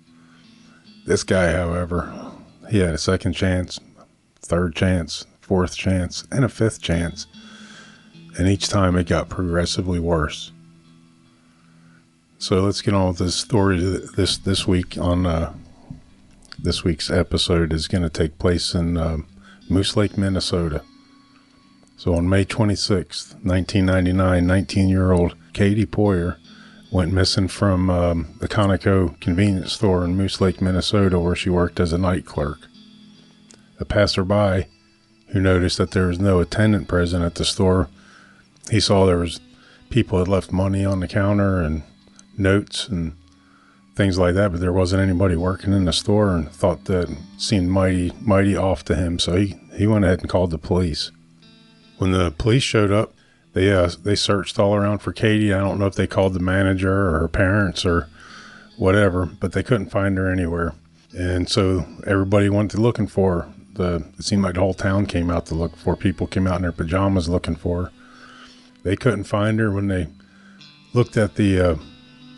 This 1.06 1.22
guy, 1.22 1.52
however, 1.52 2.12
he 2.70 2.78
had 2.78 2.94
a 2.94 2.98
second 2.98 3.32
chance, 3.32 3.80
third 4.40 4.74
chance, 4.74 5.26
fourth 5.40 5.76
chance, 5.76 6.24
and 6.30 6.44
a 6.44 6.48
fifth 6.48 6.80
chance, 6.80 7.26
and 8.38 8.48
each 8.48 8.68
time 8.68 8.96
it 8.96 9.06
got 9.06 9.28
progressively 9.28 9.98
worse. 10.00 10.52
So 12.38 12.60
let's 12.60 12.82
get 12.82 12.94
on 12.94 13.08
with 13.08 13.18
this 13.18 13.34
story. 13.34 13.78
This 13.78 14.36
this 14.36 14.66
week 14.66 14.98
on 14.98 15.24
uh, 15.24 15.54
this 16.58 16.84
week's 16.84 17.10
episode 17.10 17.72
is 17.72 17.88
going 17.88 18.02
to 18.02 18.10
take 18.10 18.38
place 18.38 18.74
in 18.74 18.96
uh, 18.96 19.18
Moose 19.70 19.96
Lake, 19.96 20.18
Minnesota. 20.18 20.82
So 21.96 22.14
on 22.14 22.28
May 22.28 22.44
26th, 22.44 23.32
1999, 23.42 24.46
19 24.46 24.88
year 24.88 25.12
old 25.12 25.34
Katie 25.54 25.86
Poirier 25.86 26.38
went 26.90 27.12
missing 27.12 27.48
from 27.48 27.90
um, 27.90 28.34
the 28.40 28.48
Conoco 28.48 29.18
convenience 29.20 29.72
store 29.72 30.04
in 30.04 30.16
Moose 30.16 30.40
Lake, 30.40 30.60
Minnesota, 30.60 31.18
where 31.18 31.34
she 31.34 31.50
worked 31.50 31.80
as 31.80 31.92
a 31.92 31.98
night 31.98 32.26
clerk. 32.26 32.60
A 33.78 33.84
passerby 33.84 34.66
who 35.28 35.40
noticed 35.40 35.78
that 35.78 35.90
there 35.90 36.06
was 36.06 36.18
no 36.18 36.40
attendant 36.40 36.88
present 36.88 37.24
at 37.24 37.34
the 37.34 37.44
store, 37.44 37.88
he 38.70 38.80
saw 38.80 39.04
there 39.04 39.18
was 39.18 39.40
people 39.90 40.18
had 40.18 40.28
left 40.28 40.52
money 40.52 40.84
on 40.84 41.00
the 41.00 41.08
counter 41.08 41.60
and 41.60 41.82
notes 42.36 42.88
and 42.88 43.12
things 43.94 44.18
like 44.18 44.34
that, 44.34 44.52
but 44.52 44.60
there 44.60 44.72
wasn't 44.72 45.02
anybody 45.02 45.36
working 45.36 45.72
in 45.72 45.84
the 45.84 45.92
store 45.92 46.34
and 46.34 46.50
thought 46.50 46.84
that 46.84 47.14
seemed 47.38 47.68
mighty, 47.68 48.12
mighty 48.20 48.56
off 48.56 48.84
to 48.84 48.94
him. 48.94 49.18
So 49.18 49.36
he, 49.36 49.56
he 49.74 49.86
went 49.86 50.04
ahead 50.04 50.20
and 50.20 50.28
called 50.28 50.50
the 50.50 50.58
police. 50.58 51.10
When 51.98 52.12
the 52.12 52.30
police 52.32 52.62
showed 52.62 52.92
up, 52.92 53.14
they 53.56 53.72
uh, 53.72 53.90
they 54.02 54.14
searched 54.14 54.58
all 54.58 54.74
around 54.74 54.98
for 54.98 55.14
Katie. 55.14 55.54
I 55.54 55.60
don't 55.60 55.78
know 55.78 55.86
if 55.86 55.94
they 55.94 56.06
called 56.06 56.34
the 56.34 56.40
manager 56.40 57.08
or 57.08 57.20
her 57.20 57.28
parents 57.28 57.86
or 57.86 58.06
whatever, 58.76 59.24
but 59.24 59.52
they 59.52 59.62
couldn't 59.62 59.88
find 59.88 60.18
her 60.18 60.30
anywhere. 60.30 60.74
And 61.16 61.48
so 61.48 61.86
everybody 62.06 62.50
went 62.50 62.72
to 62.72 62.76
looking 62.76 63.06
for 63.06 63.40
her. 63.40 63.52
The 63.72 64.04
it 64.18 64.24
seemed 64.24 64.42
like 64.42 64.56
the 64.56 64.60
whole 64.60 64.74
town 64.74 65.06
came 65.06 65.30
out 65.30 65.46
to 65.46 65.54
look 65.54 65.74
for. 65.74 65.96
People 65.96 66.26
came 66.26 66.46
out 66.46 66.56
in 66.56 66.62
their 66.62 66.72
pajamas 66.72 67.30
looking 67.30 67.56
for 67.56 67.84
her. 67.84 67.92
They 68.82 68.94
couldn't 68.94 69.24
find 69.24 69.58
her 69.58 69.72
when 69.72 69.88
they 69.88 70.08
looked 70.92 71.16
at 71.16 71.36
the 71.36 71.58
uh, 71.58 71.76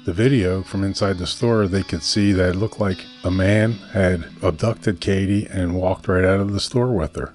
the 0.05 0.13
video 0.13 0.63
from 0.63 0.85
inside 0.85 1.19
the 1.19 1.27
store. 1.27 1.67
They 1.67 1.83
could 1.83 2.05
see 2.05 2.31
that 2.31 2.51
it 2.51 2.57
looked 2.57 2.79
like 2.79 3.05
a 3.25 3.31
man 3.33 3.73
had 3.93 4.25
abducted 4.41 5.01
Katie 5.01 5.49
and 5.51 5.75
walked 5.75 6.07
right 6.07 6.25
out 6.25 6.39
of 6.39 6.53
the 6.53 6.61
store 6.61 6.93
with 6.93 7.17
her. 7.17 7.35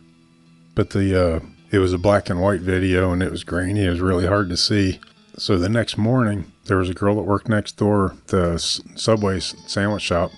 But 0.73 0.91
the 0.91 1.35
uh, 1.35 1.39
it 1.73 1.79
was 1.79 1.91
a 1.91 1.97
black 1.97 2.29
and 2.29 2.39
white 2.39 2.61
video 2.61 3.11
and 3.11 3.23
it 3.23 3.31
was 3.31 3.43
grainy. 3.43 3.85
It 3.85 3.89
was 3.89 3.99
really 3.99 4.27
hard 4.27 4.47
to 4.49 4.55
see. 4.55 4.99
So 5.37 5.57
the 5.57 5.67
next 5.67 5.97
morning, 5.97 6.51
there 6.65 6.77
was 6.77 6.87
a 6.87 6.93
girl 6.93 7.15
that 7.15 7.23
worked 7.23 7.49
next 7.49 7.77
door, 7.77 8.15
the 8.27 8.59
Subway 8.59 9.39
sandwich 9.39 10.03
shop, 10.03 10.31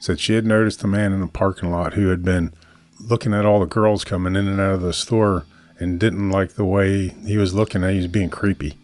said 0.00 0.20
she 0.20 0.34
had 0.34 0.44
noticed 0.44 0.84
a 0.84 0.86
man 0.86 1.14
in 1.14 1.22
the 1.22 1.28
parking 1.28 1.70
lot 1.70 1.94
who 1.94 2.08
had 2.08 2.22
been 2.22 2.52
looking 3.00 3.32
at 3.32 3.46
all 3.46 3.58
the 3.58 3.66
girls 3.66 4.04
coming 4.04 4.36
in 4.36 4.46
and 4.46 4.60
out 4.60 4.74
of 4.74 4.82
the 4.82 4.92
store 4.92 5.46
and 5.78 5.98
didn't 5.98 6.28
like 6.28 6.52
the 6.52 6.64
way 6.64 7.08
he 7.26 7.38
was 7.38 7.54
looking 7.54 7.82
at. 7.82 7.92
He 7.92 7.96
was 7.96 8.08
being 8.08 8.28
creepy, 8.28 8.76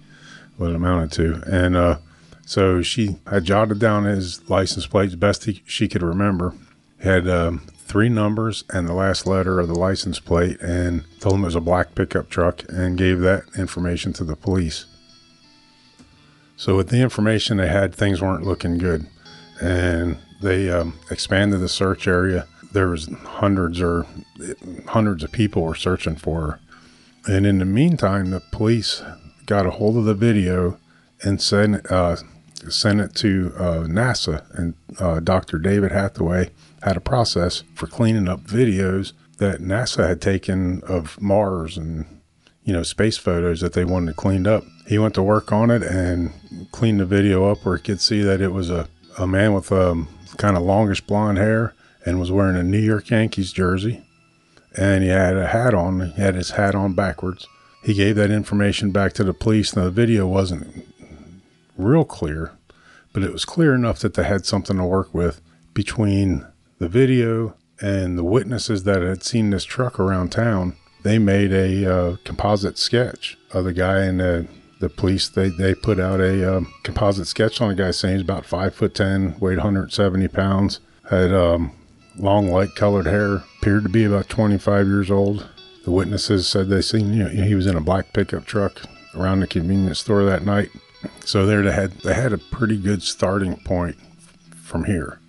what 0.57 0.71
it 0.71 0.77
amounted 0.77 1.13
to. 1.13 1.43
And 1.47 1.77
uh, 1.77 1.99
so 2.47 2.81
she 2.81 3.19
had 3.27 3.45
jotted 3.45 3.81
down 3.81 4.05
his 4.05 4.49
license 4.49 4.87
plate 4.87 5.09
as 5.09 5.17
best 5.17 5.45
he, 5.45 5.63
she 5.67 5.89
could 5.89 6.03
remember. 6.03 6.55
Had 7.01 7.29
um, 7.29 7.67
three 7.89 8.11
numbers 8.11 8.65
and 8.69 8.87
the 8.87 8.93
last 8.93 9.27
letter 9.27 9.59
of 9.59 9.67
the 9.67 9.75
license 9.75 10.21
plate 10.21 10.61
and 10.61 11.05
told 11.21 11.35
them 11.35 11.43
it 11.43 11.47
was 11.47 11.55
a 11.55 11.61
black 11.61 11.95
pickup 11.95 12.29
truck 12.29 12.63
and 12.69 12.99
gave 12.99 13.21
that 13.21 13.45
information 13.57 14.13
to 14.13 14.25
the 14.25 14.37
police. 14.37 14.85
So, 16.57 16.77
with 16.77 16.91
the 16.91 17.01
information 17.01 17.57
they 17.57 17.69
had, 17.69 17.95
things 17.95 18.21
weren't 18.21 18.45
looking 18.45 18.79
good. 18.79 19.07
And 19.61 20.19
they 20.43 20.71
um, 20.71 20.99
expanded 21.11 21.61
the 21.61 21.69
search 21.69 22.07
area. 22.07 22.47
There 22.73 22.89
was 22.89 23.09
hundreds 23.25 23.81
or 23.81 24.07
hundreds 24.87 25.25
of 25.25 25.33
people 25.33 25.63
were 25.63 25.75
searching 25.75 26.17
for 26.17 26.41
her. 26.43 26.61
And 27.27 27.47
in 27.47 27.59
the 27.59 27.65
meantime, 27.65 28.31
the 28.31 28.41
police 28.53 29.03
got 29.47 29.67
a 29.67 29.71
hold 29.71 29.97
of 29.97 30.05
the 30.05 30.15
video 30.15 30.79
and 31.23 31.41
sent, 31.41 31.91
uh, 31.91 32.17
sent 32.69 33.01
it 33.01 33.15
to 33.17 33.53
uh, 33.57 33.85
NASA. 33.85 34.45
And 34.59 34.75
uh, 35.01 35.21
Dr. 35.21 35.59
David 35.59 35.93
Hathaway 35.93 36.51
had 36.83 36.97
a 36.97 37.01
process 37.01 37.63
for 37.75 37.87
cleaning 37.87 38.29
up 38.29 38.41
videos 38.43 39.13
that 39.39 39.61
NASA 39.61 40.09
had 40.09 40.21
taken 40.21 40.83
of 40.83 41.21
Mars 41.21 41.77
and 41.77 42.07
you 42.65 42.73
know 42.73 42.83
space 42.83 43.17
photos 43.17 43.61
that 43.61 43.73
they 43.73 43.85
wanted 43.85 44.17
cleaned 44.17 44.47
up. 44.47 44.65
He 44.87 44.99
went 44.99 45.15
to 45.15 45.23
work 45.23 45.53
on 45.53 45.71
it 45.71 45.83
and 45.83 46.33
cleaned 46.73 47.01
the 47.01 47.07
video 47.07 47.51
up 47.51 47.65
where 47.65 47.77
he 47.77 47.83
could 47.83 48.01
see 48.01 48.23
that 48.23 48.41
it 48.41 48.53
was 48.53 48.71
a, 48.71 48.89
a 49.19 49.27
man 49.27 49.55
with 49.55 49.71
um, 49.73 50.09
kind 50.37 50.57
of 50.57 50.63
longish 50.63 51.01
blonde 51.01 51.39
hair 51.39 51.75
and 52.05 52.19
was 52.19 52.33
wearing 52.33 52.57
a 52.57 52.63
New 52.63 52.79
York 52.79 53.11
Yankees 53.11 53.53
jersey. 53.53 54.05
And 54.77 55.03
he 55.03 55.11
had 55.11 55.37
a 55.37 55.49
hat 55.49 55.75
on. 55.75 56.13
He 56.13 56.23
had 56.23 56.35
his 56.35 56.51
hat 56.51 56.75
on 56.75 56.95
backwards. 56.95 57.47
He 57.83 57.95
gave 57.95 58.17
that 58.17 58.31
information 58.31 58.91
back 58.91 59.13
to 59.15 59.25
the 59.25 59.35
police. 59.35 59.75
Now, 59.75 59.85
the 59.85 59.91
video 59.91 60.27
wasn't 60.27 60.87
real 61.77 62.05
clear, 62.05 62.53
but 63.13 63.23
it 63.23 63.33
was 63.33 63.45
clear 63.45 63.75
enough 63.75 64.01
that 64.01 64.15
they 64.15 64.25
had 64.25 64.45
something 64.45 64.77
to 64.77 64.85
work 64.85 65.13
with 65.15 65.41
between 65.75 66.47
the 66.79 66.89
video 66.89 67.55
and 67.81 68.19
the 68.19 68.25
witnesses 68.25 68.85
that 68.85 69.03
had 69.03 69.23
seen 69.23 69.51
this 69.51 69.65
truck 69.65 70.01
around 70.01 70.31
town, 70.31 70.77
they 71.03 71.19
made 71.19 71.53
a 71.53 71.93
uh, 71.93 72.17
composite 72.25 72.79
sketch 72.79 73.39
of 73.53 73.65
the 73.65 73.73
guy 73.73 74.01
and 74.01 74.21
the, 74.21 74.49
the 74.81 74.89
police. 74.89 75.29
They, 75.29 75.49
they 75.49 75.75
put 75.75 76.01
out 76.01 76.21
a 76.21 76.57
um, 76.57 76.73
composite 76.83 77.27
sketch 77.27 77.61
on 77.61 77.69
the 77.69 77.75
guy 77.75 77.91
saying 77.91 78.17
he's 78.17 78.23
about 78.23 78.47
five 78.47 78.75
foot 78.75 78.95
ten, 78.95 79.39
weighed 79.39 79.59
170 79.59 80.29
pounds, 80.29 80.81
had 81.09 81.33
um, 81.33 81.73
long 82.17 82.51
light 82.51 82.75
colored 82.75 83.07
hair, 83.07 83.45
appeared 83.61 83.85
to 83.85 83.89
be 83.89 84.05
about 84.05 84.29
25 84.29 84.87
years 84.87 85.11
old. 85.11 85.49
The 85.85 85.91
witnesses 85.93 86.47
said 86.47 86.69
they 86.69 86.83
seen 86.83 87.13
you 87.13 87.25
know, 87.25 87.31
he 87.31 87.55
was 87.55 87.67
in 87.67 87.77
a 87.77 87.81
black 87.81 88.13
pickup 88.13 88.45
truck 88.45 88.83
around 89.15 89.41
the 89.41 89.47
convenience 89.47 90.01
store 90.01 90.25
that 90.25 90.45
night. 90.45 90.71
So 91.25 91.47
there 91.47 91.63
they 91.63 91.73
had 91.73 91.93
they 92.01 92.15
had 92.15 92.33
a 92.33 92.39
pretty 92.39 92.77
good 92.77 93.03
starting 93.03 93.57
point 93.57 93.97
from 94.63 94.85
here. 94.85 95.21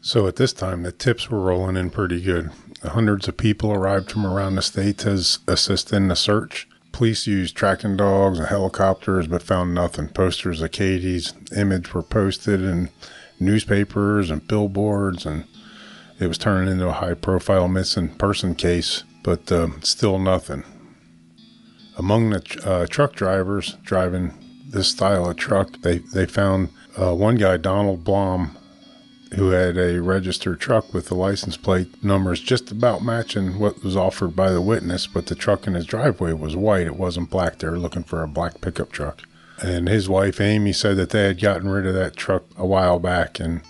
So 0.00 0.26
at 0.26 0.36
this 0.36 0.52
time, 0.52 0.84
the 0.84 0.92
tips 0.92 1.28
were 1.28 1.40
rolling 1.40 1.76
in 1.76 1.90
pretty 1.90 2.20
good. 2.20 2.50
Hundreds 2.82 3.28
of 3.28 3.36
people 3.36 3.72
arrived 3.72 4.10
from 4.10 4.26
around 4.26 4.54
the 4.54 4.62
state 4.62 4.98
to 4.98 5.10
assist 5.48 5.92
in 5.92 6.08
the 6.08 6.16
search. 6.16 6.68
Police 6.92 7.26
used 7.26 7.56
tracking 7.56 7.96
dogs 7.96 8.38
and 8.38 8.48
helicopters, 8.48 9.26
but 9.26 9.42
found 9.42 9.74
nothing. 9.74 10.08
Posters 10.08 10.62
of 10.62 10.70
Katie's 10.72 11.32
image 11.56 11.92
were 11.92 12.02
posted 12.02 12.62
in 12.62 12.90
newspapers 13.40 14.30
and 14.30 14.46
billboards, 14.46 15.26
and 15.26 15.44
it 16.18 16.26
was 16.26 16.38
turning 16.38 16.72
into 16.72 16.88
a 16.88 16.92
high-profile 16.92 17.68
missing 17.68 18.08
person 18.08 18.54
case, 18.54 19.04
but 19.22 19.50
uh, 19.52 19.68
still 19.80 20.18
nothing. 20.18 20.64
Among 21.96 22.30
the 22.30 22.62
uh, 22.64 22.86
truck 22.86 23.14
drivers 23.14 23.76
driving 23.82 24.32
this 24.66 24.88
style 24.88 25.28
of 25.28 25.36
truck, 25.36 25.80
they, 25.82 25.98
they 25.98 26.26
found 26.26 26.70
uh, 27.00 27.14
one 27.14 27.36
guy, 27.36 27.56
Donald 27.56 28.04
Blom, 28.04 28.57
who 29.34 29.50
had 29.50 29.76
a 29.76 30.00
registered 30.00 30.60
truck 30.60 30.94
with 30.94 31.08
the 31.08 31.14
license 31.14 31.56
plate 31.56 32.02
numbers 32.02 32.40
just 32.40 32.70
about 32.70 33.04
matching 33.04 33.58
what 33.58 33.82
was 33.84 33.96
offered 33.96 34.34
by 34.34 34.50
the 34.50 34.60
witness, 34.60 35.06
but 35.06 35.26
the 35.26 35.34
truck 35.34 35.66
in 35.66 35.74
his 35.74 35.86
driveway 35.86 36.32
was 36.32 36.56
white. 36.56 36.86
It 36.86 36.96
wasn't 36.96 37.30
black. 37.30 37.58
They 37.58 37.68
were 37.68 37.78
looking 37.78 38.04
for 38.04 38.22
a 38.22 38.28
black 38.28 38.60
pickup 38.60 38.90
truck. 38.90 39.22
And 39.60 39.88
his 39.88 40.08
wife, 40.08 40.40
Amy, 40.40 40.72
said 40.72 40.96
that 40.96 41.10
they 41.10 41.24
had 41.24 41.40
gotten 41.40 41.68
rid 41.68 41.86
of 41.86 41.94
that 41.94 42.16
truck 42.16 42.44
a 42.56 42.66
while 42.66 42.98
back 42.98 43.40
and 43.40 43.60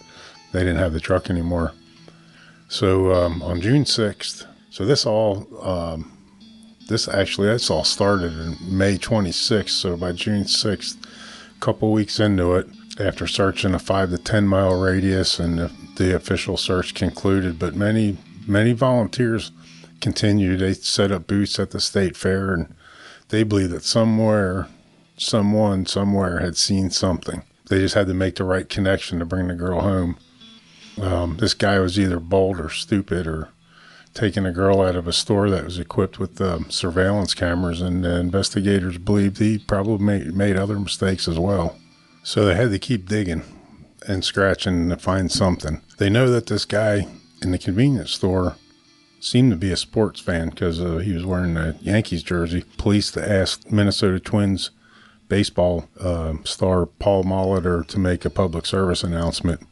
they 0.52 0.60
didn't 0.60 0.76
have 0.76 0.92
the 0.92 1.00
truck 1.00 1.28
anymore. 1.28 1.72
So 2.68 3.12
um, 3.12 3.42
on 3.42 3.60
June 3.60 3.84
6th, 3.84 4.46
so 4.70 4.84
this 4.84 5.06
all, 5.06 5.48
um, 5.66 6.12
this 6.88 7.08
actually, 7.08 7.48
this 7.48 7.70
all 7.70 7.84
started 7.84 8.32
in 8.32 8.56
May 8.60 8.96
26th. 8.98 9.70
So 9.70 9.96
by 9.96 10.12
June 10.12 10.44
6th, 10.44 10.96
a 11.56 11.60
couple 11.60 11.90
weeks 11.90 12.20
into 12.20 12.54
it, 12.54 12.68
after 12.98 13.26
searching 13.26 13.74
a 13.74 13.78
five 13.78 14.10
to 14.10 14.18
10 14.18 14.46
mile 14.46 14.78
radius, 14.78 15.38
and 15.38 15.58
the, 15.58 15.70
the 15.96 16.14
official 16.14 16.56
search 16.56 16.94
concluded. 16.94 17.58
But 17.58 17.74
many, 17.74 18.16
many 18.46 18.72
volunteers 18.72 19.52
continued. 20.00 20.60
They 20.60 20.74
set 20.74 21.12
up 21.12 21.26
booths 21.26 21.58
at 21.58 21.70
the 21.70 21.80
state 21.80 22.16
fair, 22.16 22.52
and 22.52 22.74
they 23.28 23.42
believe 23.42 23.70
that 23.70 23.84
somewhere, 23.84 24.68
someone, 25.16 25.86
somewhere 25.86 26.40
had 26.40 26.56
seen 26.56 26.90
something. 26.90 27.42
They 27.68 27.80
just 27.80 27.94
had 27.94 28.06
to 28.06 28.14
make 28.14 28.36
the 28.36 28.44
right 28.44 28.68
connection 28.68 29.18
to 29.18 29.26
bring 29.26 29.48
the 29.48 29.54
girl 29.54 29.80
home. 29.80 30.18
Um, 31.00 31.36
this 31.36 31.54
guy 31.54 31.78
was 31.78 31.98
either 31.98 32.18
bold 32.18 32.58
or 32.58 32.70
stupid 32.70 33.26
or 33.26 33.50
taking 34.14 34.46
a 34.46 34.52
girl 34.52 34.80
out 34.80 34.96
of 34.96 35.06
a 35.06 35.12
store 35.12 35.48
that 35.50 35.64
was 35.64 35.78
equipped 35.78 36.18
with 36.18 36.40
um, 36.40 36.68
surveillance 36.70 37.34
cameras, 37.34 37.80
and 37.80 38.04
investigators 38.04 38.98
believed 38.98 39.38
he 39.38 39.58
probably 39.58 40.04
made, 40.04 40.34
made 40.34 40.56
other 40.56 40.78
mistakes 40.78 41.28
as 41.28 41.38
well. 41.38 41.76
So 42.28 42.44
they 42.44 42.54
had 42.54 42.72
to 42.72 42.78
keep 42.78 43.08
digging 43.08 43.42
and 44.06 44.22
scratching 44.22 44.90
to 44.90 44.98
find 44.98 45.32
something. 45.32 45.80
They 45.96 46.10
know 46.10 46.30
that 46.30 46.44
this 46.44 46.66
guy 46.66 47.06
in 47.40 47.52
the 47.52 47.58
convenience 47.58 48.10
store 48.10 48.56
seemed 49.18 49.50
to 49.52 49.56
be 49.56 49.72
a 49.72 49.78
sports 49.78 50.20
fan 50.20 50.50
because 50.50 50.78
uh, 50.78 50.98
he 50.98 51.14
was 51.14 51.24
wearing 51.24 51.56
a 51.56 51.76
Yankees 51.80 52.22
jersey. 52.22 52.64
Police 52.76 53.16
asked 53.16 53.72
Minnesota 53.72 54.20
Twins 54.20 54.72
baseball 55.30 55.88
uh, 55.98 56.34
star 56.44 56.84
Paul 56.84 57.24
Molitor 57.24 57.86
to 57.86 57.98
make 57.98 58.26
a 58.26 58.30
public 58.30 58.66
service 58.66 59.02
announcement. 59.02 59.66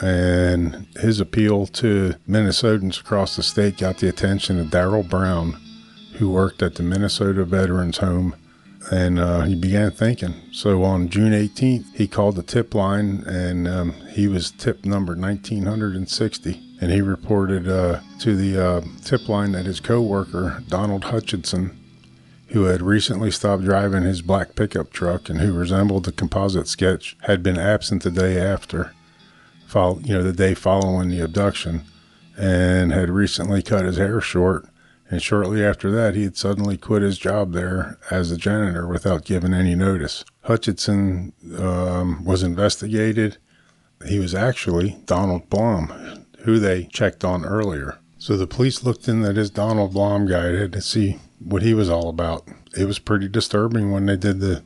And 0.00 0.86
his 0.96 1.20
appeal 1.20 1.66
to 1.66 2.14
Minnesotans 2.26 2.98
across 2.98 3.36
the 3.36 3.42
state 3.42 3.76
got 3.76 3.98
the 3.98 4.08
attention 4.08 4.58
of 4.58 4.68
Daryl 4.68 5.06
Brown, 5.06 5.60
who 6.14 6.30
worked 6.30 6.62
at 6.62 6.76
the 6.76 6.82
Minnesota 6.82 7.44
Veterans 7.44 7.98
Home 7.98 8.36
and 8.90 9.18
uh, 9.18 9.42
he 9.42 9.54
began 9.54 9.90
thinking. 9.90 10.34
So 10.52 10.82
on 10.84 11.08
June 11.08 11.32
18th, 11.32 11.94
he 11.94 12.06
called 12.06 12.36
the 12.36 12.42
tip 12.42 12.74
line, 12.74 13.24
and 13.26 13.66
um, 13.66 13.92
he 14.10 14.28
was 14.28 14.50
tip 14.50 14.84
number 14.84 15.14
1960. 15.14 16.60
And 16.80 16.90
he 16.92 17.00
reported 17.00 17.68
uh, 17.68 18.00
to 18.20 18.36
the 18.36 18.62
uh, 18.62 18.80
tip 19.02 19.28
line 19.28 19.52
that 19.52 19.64
his 19.64 19.80
coworker 19.80 20.62
Donald 20.68 21.04
Hutchinson, 21.04 21.78
who 22.48 22.64
had 22.64 22.82
recently 22.82 23.30
stopped 23.30 23.64
driving 23.64 24.02
his 24.02 24.22
black 24.22 24.54
pickup 24.54 24.92
truck 24.92 25.30
and 25.30 25.40
who 25.40 25.52
resembled 25.52 26.04
the 26.04 26.12
composite 26.12 26.68
sketch, 26.68 27.16
had 27.22 27.42
been 27.42 27.58
absent 27.58 28.02
the 28.02 28.10
day 28.10 28.38
after, 28.38 28.92
you 29.74 30.14
know, 30.14 30.22
the 30.22 30.32
day 30.32 30.54
following 30.54 31.08
the 31.08 31.20
abduction, 31.20 31.84
and 32.36 32.92
had 32.92 33.08
recently 33.08 33.62
cut 33.62 33.86
his 33.86 33.96
hair 33.96 34.20
short 34.20 34.68
and 35.10 35.22
shortly 35.22 35.64
after 35.64 35.90
that, 35.90 36.14
he 36.14 36.24
had 36.24 36.36
suddenly 36.36 36.76
quit 36.76 37.02
his 37.02 37.18
job 37.18 37.52
there 37.52 37.98
as 38.10 38.30
a 38.30 38.36
janitor 38.36 38.86
without 38.86 39.24
giving 39.24 39.52
any 39.52 39.74
notice. 39.74 40.24
Hutchinson 40.42 41.32
um, 41.58 42.24
was 42.24 42.42
investigated. 42.42 43.36
He 44.06 44.18
was 44.18 44.34
actually 44.34 44.98
Donald 45.04 45.48
Blom, 45.50 46.26
who 46.40 46.58
they 46.58 46.84
checked 46.84 47.24
on 47.24 47.44
earlier. 47.44 47.98
So 48.18 48.36
the 48.36 48.46
police 48.46 48.82
looked 48.82 49.06
in 49.06 49.22
at 49.24 49.36
his 49.36 49.50
Donald 49.50 49.92
Blom 49.92 50.26
guide 50.26 50.72
to 50.72 50.80
see 50.80 51.18
what 51.38 51.62
he 51.62 51.74
was 51.74 51.90
all 51.90 52.08
about. 52.08 52.48
It 52.76 52.86
was 52.86 52.98
pretty 52.98 53.28
disturbing 53.28 53.92
when 53.92 54.06
they 54.06 54.16
did 54.16 54.40
the 54.40 54.62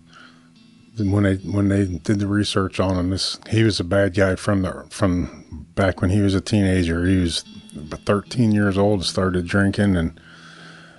when 0.99 1.23
they 1.25 1.35
when 1.37 1.69
they 1.69 1.85
did 1.87 2.21
the 2.21 2.27
research 2.27 2.81
on 2.81 2.97
him. 2.97 3.11
This 3.11 3.39
he 3.51 3.63
was 3.63 3.81
a 3.81 3.85
bad 3.85 4.15
guy 4.15 4.37
from 4.37 4.63
the 4.63 4.87
from 4.91 5.67
back 5.75 6.01
when 6.01 6.11
he 6.11 6.21
was 6.21 6.35
a 6.35 6.41
teenager. 6.41 7.05
He 7.05 7.19
was 7.19 7.45
13 7.75 8.53
years 8.53 8.79
old, 8.79 9.01
and 9.01 9.05
started 9.05 9.47
drinking 9.47 9.97
and 9.97 10.21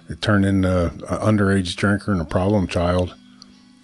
it 0.09 0.21
turned 0.21 0.45
into 0.45 0.87
an 0.87 0.99
underage 0.99 1.75
drinker 1.75 2.11
and 2.11 2.21
a 2.21 2.25
problem 2.25 2.67
child. 2.67 3.15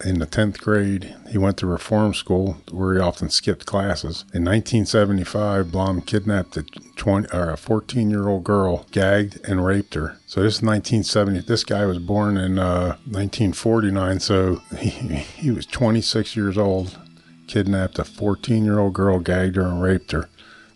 In 0.04 0.18
the 0.18 0.26
10th 0.26 0.58
grade, 0.58 1.14
he 1.30 1.38
went 1.38 1.56
to 1.58 1.66
reform 1.66 2.12
school 2.12 2.58
where 2.70 2.94
he 2.94 3.00
often 3.00 3.30
skipped 3.30 3.64
classes. 3.64 4.26
In 4.34 4.44
1975, 4.44 5.72
Blom 5.72 6.02
kidnapped 6.02 6.56
a 6.58 6.64
20 6.96 7.28
or 7.32 7.50
a 7.50 7.56
14 7.56 8.10
year 8.10 8.28
old 8.28 8.44
girl, 8.44 8.86
gagged 8.90 9.40
and 9.48 9.64
raped 9.64 9.94
her. 9.94 10.18
So 10.26 10.42
this 10.42 10.56
is 10.56 10.62
1970. 10.62 11.40
This 11.40 11.64
guy 11.64 11.86
was 11.86 11.98
born 11.98 12.36
in 12.36 12.58
uh, 12.58 12.98
1949, 13.06 14.20
so 14.20 14.56
he, 14.76 14.90
he 14.90 15.50
was 15.50 15.64
26 15.64 16.36
years 16.36 16.58
old, 16.58 16.98
kidnapped 17.46 17.98
a 17.98 18.04
14 18.04 18.66
year 18.66 18.78
old 18.78 18.92
girl, 18.92 19.18
gagged 19.18 19.56
her, 19.56 19.62
and 19.62 19.82
raped 19.82 20.12
her. 20.12 20.28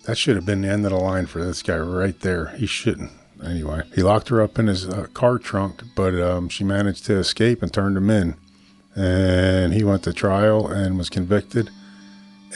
That 0.05 0.17
should 0.17 0.37
have 0.37 0.47
been 0.47 0.63
the 0.63 0.69
end 0.69 0.87
of 0.87 0.93
the 0.93 0.97
line 0.97 1.27
for 1.27 1.45
this 1.45 1.63
guy 1.63 1.77
right 1.77 2.19
there. 2.21 2.57
He 2.57 2.65
shouldn't 2.65 3.13
anyway, 3.45 3.83
he 3.95 4.03
locked 4.03 4.29
her 4.29 4.41
up 4.41 4.59
in 4.59 4.67
his 4.67 4.87
uh, 4.87 5.07
car 5.15 5.39
trunk, 5.39 5.83
but 5.95 6.15
um, 6.21 6.49
she 6.49 6.65
managed 6.65 7.07
to 7.07 7.17
escape 7.17 7.63
and 7.63 7.73
turned 7.73 7.97
him 7.97 8.11
in. 8.11 8.37
And 8.95 9.73
he 9.73 9.85
went 9.85 10.03
to 10.05 10.13
trial 10.13 10.67
and 10.67 10.99
was 10.99 11.09
convicted. 11.09 11.71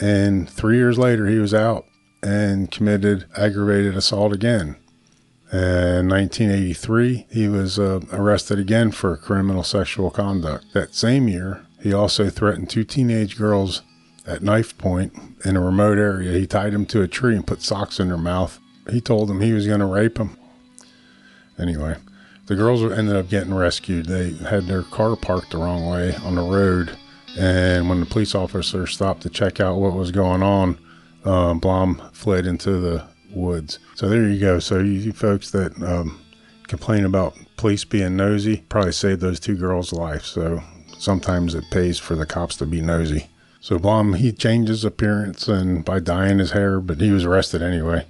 And 0.01 0.49
three 0.49 0.77
years 0.77 0.97
later, 0.97 1.27
he 1.27 1.39
was 1.39 1.53
out 1.53 1.85
and 2.21 2.69
committed 2.71 3.25
aggravated 3.37 3.95
assault 3.95 4.33
again. 4.33 4.75
In 5.53 6.09
1983, 6.09 7.27
he 7.29 7.47
was 7.47 7.79
uh, 7.79 8.01
arrested 8.11 8.59
again 8.59 8.91
for 8.91 9.15
criminal 9.15 9.63
sexual 9.63 10.09
conduct. 10.09 10.65
That 10.73 10.95
same 10.95 11.27
year, 11.27 11.65
he 11.81 11.93
also 11.93 12.29
threatened 12.29 12.69
two 12.69 12.83
teenage 12.83 13.37
girls 13.37 13.83
at 14.25 14.41
knife 14.41 14.77
point 14.77 15.13
in 15.45 15.55
a 15.55 15.61
remote 15.61 15.97
area. 15.97 16.37
He 16.37 16.47
tied 16.47 16.73
them 16.73 16.85
to 16.87 17.03
a 17.03 17.07
tree 17.07 17.35
and 17.35 17.45
put 17.45 17.61
socks 17.61 17.99
in 17.99 18.07
their 18.07 18.17
mouth. 18.17 18.59
He 18.89 18.99
told 18.99 19.29
them 19.29 19.39
he 19.39 19.53
was 19.53 19.67
going 19.67 19.79
to 19.79 19.85
rape 19.85 20.15
them. 20.15 20.37
Anyway, 21.59 21.95
the 22.47 22.55
girls 22.55 22.83
ended 22.83 23.15
up 23.15 23.29
getting 23.29 23.53
rescued. 23.53 24.05
They 24.05 24.33
had 24.33 24.65
their 24.65 24.83
car 24.83 25.15
parked 25.15 25.51
the 25.51 25.57
wrong 25.57 25.89
way 25.89 26.15
on 26.15 26.35
the 26.35 26.41
road. 26.41 26.97
And 27.37 27.89
when 27.89 27.99
the 27.99 28.05
police 28.05 28.35
officer 28.35 28.87
stopped 28.87 29.21
to 29.23 29.29
check 29.29 29.59
out 29.59 29.77
what 29.77 29.93
was 29.93 30.11
going 30.11 30.43
on, 30.43 30.77
uh, 31.23 31.53
Blom 31.55 32.01
fled 32.13 32.45
into 32.45 32.79
the 32.79 33.05
woods. 33.31 33.79
So 33.95 34.07
there 34.07 34.27
you 34.27 34.39
go. 34.39 34.59
So 34.59 34.79
you, 34.79 34.91
you 34.93 35.11
folks 35.11 35.51
that 35.51 35.81
um, 35.81 36.21
complain 36.67 37.03
about 37.05 37.37
police 37.57 37.83
being 37.83 38.15
nosy 38.15 38.63
probably 38.69 38.91
saved 38.91 39.21
those 39.21 39.39
two 39.39 39.55
girls' 39.55 39.91
lives. 39.91 40.27
So 40.27 40.61
sometimes 40.97 41.55
it 41.55 41.65
pays 41.71 41.99
for 41.99 42.15
the 42.15 42.25
cops 42.25 42.55
to 42.57 42.65
be 42.65 42.81
nosy. 42.81 43.27
So 43.59 43.79
Blom 43.79 44.13
he 44.13 44.31
changed 44.31 44.69
his 44.69 44.85
appearance 44.85 45.47
and 45.47 45.83
by 45.83 45.99
dyeing 45.99 46.39
his 46.39 46.51
hair, 46.51 46.79
but 46.79 47.01
he 47.01 47.11
was 47.11 47.25
arrested 47.25 47.61
anyway. 47.61 48.05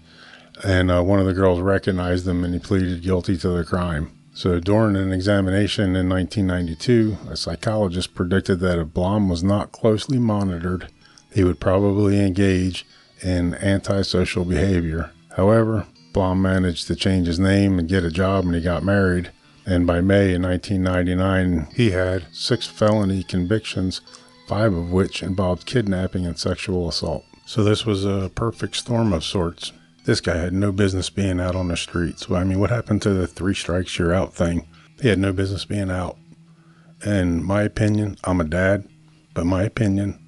And 0.63 0.89
uh, 0.89 1.01
one 1.03 1.19
of 1.19 1.25
the 1.25 1.33
girls 1.33 1.59
recognized 1.59 2.27
him 2.27 2.43
and 2.43 2.53
he 2.53 2.59
pleaded 2.59 3.01
guilty 3.01 3.37
to 3.37 3.49
the 3.49 3.63
crime. 3.65 4.11
So 4.33 4.59
during 4.59 4.95
an 4.95 5.13
examination 5.13 5.95
in 5.95 6.09
1992, 6.09 7.17
a 7.29 7.37
psychologist 7.37 8.13
predicted 8.13 8.59
that 8.59 8.79
if 8.79 8.93
Blom 8.93 9.29
was 9.29 9.43
not 9.43 9.71
closely 9.71 10.19
monitored, 10.19 10.89
he 11.33 11.43
would 11.43 11.59
probably 11.59 12.19
engage 12.19 12.85
in 13.21 13.55
antisocial 13.55 14.43
behavior. 14.43 15.11
However, 15.35 15.87
Blom 16.13 16.41
managed 16.41 16.87
to 16.87 16.95
change 16.95 17.27
his 17.27 17.39
name 17.39 17.79
and 17.79 17.89
get 17.89 18.03
a 18.03 18.11
job 18.11 18.45
and 18.45 18.55
he 18.55 18.61
got 18.61 18.83
married. 18.83 19.31
And 19.65 19.87
by 19.87 20.01
May 20.01 20.33
in 20.33 20.43
1999, 20.43 21.67
he 21.75 21.91
had 21.91 22.27
six 22.31 22.67
felony 22.67 23.23
convictions, 23.23 24.01
five 24.47 24.73
of 24.73 24.91
which 24.91 25.23
involved 25.23 25.65
kidnapping 25.65 26.25
and 26.25 26.37
sexual 26.37 26.87
assault. 26.87 27.25
So 27.45 27.63
this 27.63 27.85
was 27.85 28.05
a 28.05 28.31
perfect 28.35 28.75
storm 28.75 29.11
of 29.13 29.23
sorts. 29.23 29.71
This 30.05 30.21
guy 30.21 30.37
had 30.37 30.53
no 30.53 30.71
business 30.71 31.09
being 31.09 31.39
out 31.39 31.55
on 31.55 31.67
the 31.67 31.75
streets. 31.75 32.29
Well, 32.29 32.39
I 32.39 32.43
mean, 32.43 32.59
what 32.59 32.69
happened 32.69 33.01
to 33.01 33.13
the 33.13 33.25
three 33.25 33.55
strikes 33.55 33.97
you're 33.97 34.13
out 34.13 34.33
thing? 34.33 34.67
He 35.01 35.07
had 35.07 35.17
no 35.17 35.33
business 35.33 35.65
being 35.65 35.89
out. 35.89 36.17
And 37.03 37.43
my 37.43 37.63
opinion, 37.63 38.17
I'm 38.23 38.39
a 38.39 38.43
dad, 38.43 38.87
but 39.33 39.45
my 39.45 39.63
opinion 39.63 40.19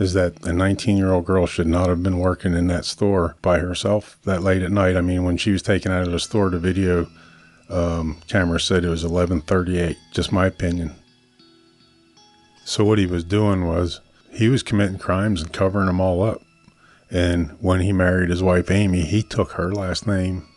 is 0.00 0.14
that 0.14 0.44
a 0.44 0.52
19 0.52 0.96
year 0.96 1.12
old 1.12 1.24
girl 1.24 1.46
should 1.46 1.68
not 1.68 1.88
have 1.88 2.02
been 2.02 2.18
working 2.18 2.54
in 2.54 2.66
that 2.66 2.84
store 2.84 3.36
by 3.40 3.60
herself 3.60 4.18
that 4.24 4.42
late 4.42 4.62
at 4.62 4.72
night. 4.72 4.96
I 4.96 5.00
mean, 5.00 5.22
when 5.22 5.36
she 5.36 5.52
was 5.52 5.62
taken 5.62 5.92
out 5.92 6.06
of 6.06 6.12
the 6.12 6.18
store, 6.18 6.50
the 6.50 6.58
video 6.58 7.06
um, 7.70 8.20
camera 8.28 8.58
said 8.58 8.84
it 8.84 8.88
was 8.88 9.04
11:38. 9.04 9.96
Just 10.12 10.32
my 10.32 10.46
opinion. 10.46 10.92
So 12.64 12.84
what 12.84 12.98
he 12.98 13.06
was 13.06 13.22
doing 13.22 13.66
was 13.66 14.00
he 14.32 14.48
was 14.48 14.64
committing 14.64 14.98
crimes 14.98 15.40
and 15.40 15.52
covering 15.52 15.86
them 15.86 16.00
all 16.00 16.22
up. 16.22 16.42
And 17.14 17.56
when 17.60 17.80
he 17.80 17.92
married 17.92 18.30
his 18.30 18.42
wife 18.42 18.72
Amy, 18.72 19.02
he 19.02 19.22
took 19.22 19.52
her 19.52 19.72
last 19.72 20.04
name, 20.04 20.48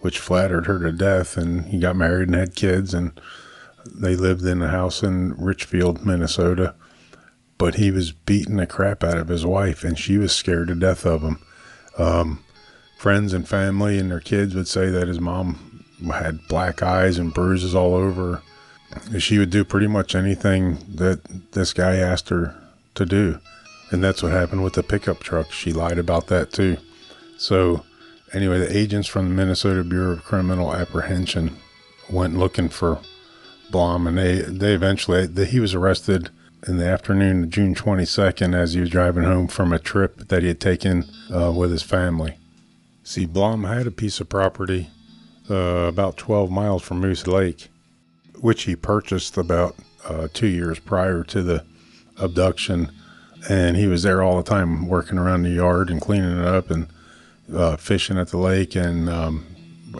which 0.00 0.20
flattered 0.20 0.66
her 0.66 0.78
to 0.78 0.92
death. 0.92 1.36
And 1.36 1.66
he 1.66 1.80
got 1.80 1.96
married 1.96 2.28
and 2.28 2.36
had 2.36 2.54
kids, 2.54 2.94
and 2.94 3.20
they 3.92 4.14
lived 4.14 4.44
in 4.44 4.62
a 4.62 4.68
house 4.68 5.02
in 5.02 5.34
Richfield, 5.34 6.06
Minnesota. 6.06 6.76
But 7.58 7.74
he 7.74 7.90
was 7.90 8.12
beating 8.12 8.56
the 8.56 8.66
crap 8.66 9.02
out 9.02 9.18
of 9.18 9.26
his 9.26 9.44
wife, 9.44 9.82
and 9.82 9.98
she 9.98 10.18
was 10.18 10.32
scared 10.32 10.68
to 10.68 10.76
death 10.76 11.04
of 11.04 11.22
him. 11.22 11.44
Um, 11.98 12.44
friends 12.96 13.32
and 13.32 13.46
family 13.46 13.98
and 13.98 14.08
their 14.08 14.20
kids 14.20 14.54
would 14.54 14.68
say 14.68 14.88
that 14.88 15.08
his 15.08 15.18
mom 15.18 15.84
had 16.12 16.46
black 16.46 16.80
eyes 16.80 17.18
and 17.18 17.34
bruises 17.34 17.74
all 17.74 17.96
over. 17.96 18.40
She 19.18 19.36
would 19.38 19.50
do 19.50 19.64
pretty 19.64 19.88
much 19.88 20.14
anything 20.14 20.78
that 20.94 21.52
this 21.52 21.72
guy 21.72 21.96
asked 21.96 22.28
her 22.28 22.54
to 22.94 23.04
do. 23.04 23.40
And 23.92 24.02
that's 24.02 24.22
what 24.22 24.32
happened 24.32 24.64
with 24.64 24.72
the 24.72 24.82
pickup 24.82 25.20
truck. 25.20 25.52
She 25.52 25.72
lied 25.72 25.98
about 25.98 26.28
that 26.28 26.50
too. 26.50 26.78
So, 27.36 27.84
anyway, 28.32 28.58
the 28.58 28.76
agents 28.76 29.06
from 29.06 29.28
the 29.28 29.34
Minnesota 29.34 29.84
Bureau 29.84 30.12
of 30.12 30.24
Criminal 30.24 30.74
Apprehension 30.74 31.58
went 32.10 32.38
looking 32.38 32.70
for 32.70 33.00
Blom, 33.70 34.06
and 34.06 34.16
they 34.16 34.40
they 34.40 34.74
eventually 34.74 35.26
they, 35.26 35.44
he 35.44 35.60
was 35.60 35.74
arrested 35.74 36.30
in 36.66 36.78
the 36.78 36.86
afternoon 36.86 37.44
of 37.44 37.50
June 37.50 37.74
22nd 37.74 38.54
as 38.54 38.74
he 38.74 38.80
was 38.80 38.90
driving 38.90 39.24
home 39.24 39.48
from 39.48 39.72
a 39.72 39.78
trip 39.78 40.28
that 40.28 40.42
he 40.42 40.48
had 40.48 40.60
taken 40.60 41.04
uh, 41.34 41.52
with 41.52 41.70
his 41.70 41.82
family. 41.82 42.38
See, 43.02 43.26
Blom 43.26 43.64
had 43.64 43.86
a 43.86 43.90
piece 43.90 44.20
of 44.20 44.28
property 44.28 44.88
uh, 45.50 45.54
about 45.54 46.16
12 46.16 46.50
miles 46.50 46.82
from 46.82 47.00
Moose 47.00 47.26
Lake, 47.26 47.68
which 48.40 48.62
he 48.62 48.76
purchased 48.76 49.36
about 49.36 49.74
uh, 50.04 50.28
two 50.32 50.46
years 50.46 50.78
prior 50.78 51.24
to 51.24 51.42
the 51.42 51.64
abduction 52.16 52.92
and 53.48 53.76
he 53.76 53.86
was 53.86 54.02
there 54.02 54.22
all 54.22 54.36
the 54.36 54.42
time 54.48 54.88
working 54.88 55.18
around 55.18 55.42
the 55.42 55.50
yard 55.50 55.90
and 55.90 56.00
cleaning 56.00 56.38
it 56.38 56.46
up 56.46 56.70
and 56.70 56.88
uh, 57.52 57.76
fishing 57.76 58.18
at 58.18 58.28
the 58.28 58.38
lake. 58.38 58.74
And 58.74 59.08
um, 59.08 59.46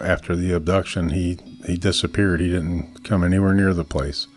after 0.03 0.35
the 0.35 0.53
abduction, 0.53 1.09
he 1.09 1.39
he 1.65 1.77
disappeared. 1.77 2.41
He 2.41 2.49
didn't 2.49 3.03
come 3.03 3.23
anywhere 3.23 3.53
near 3.53 3.73
the 3.73 3.83
place. 3.83 4.27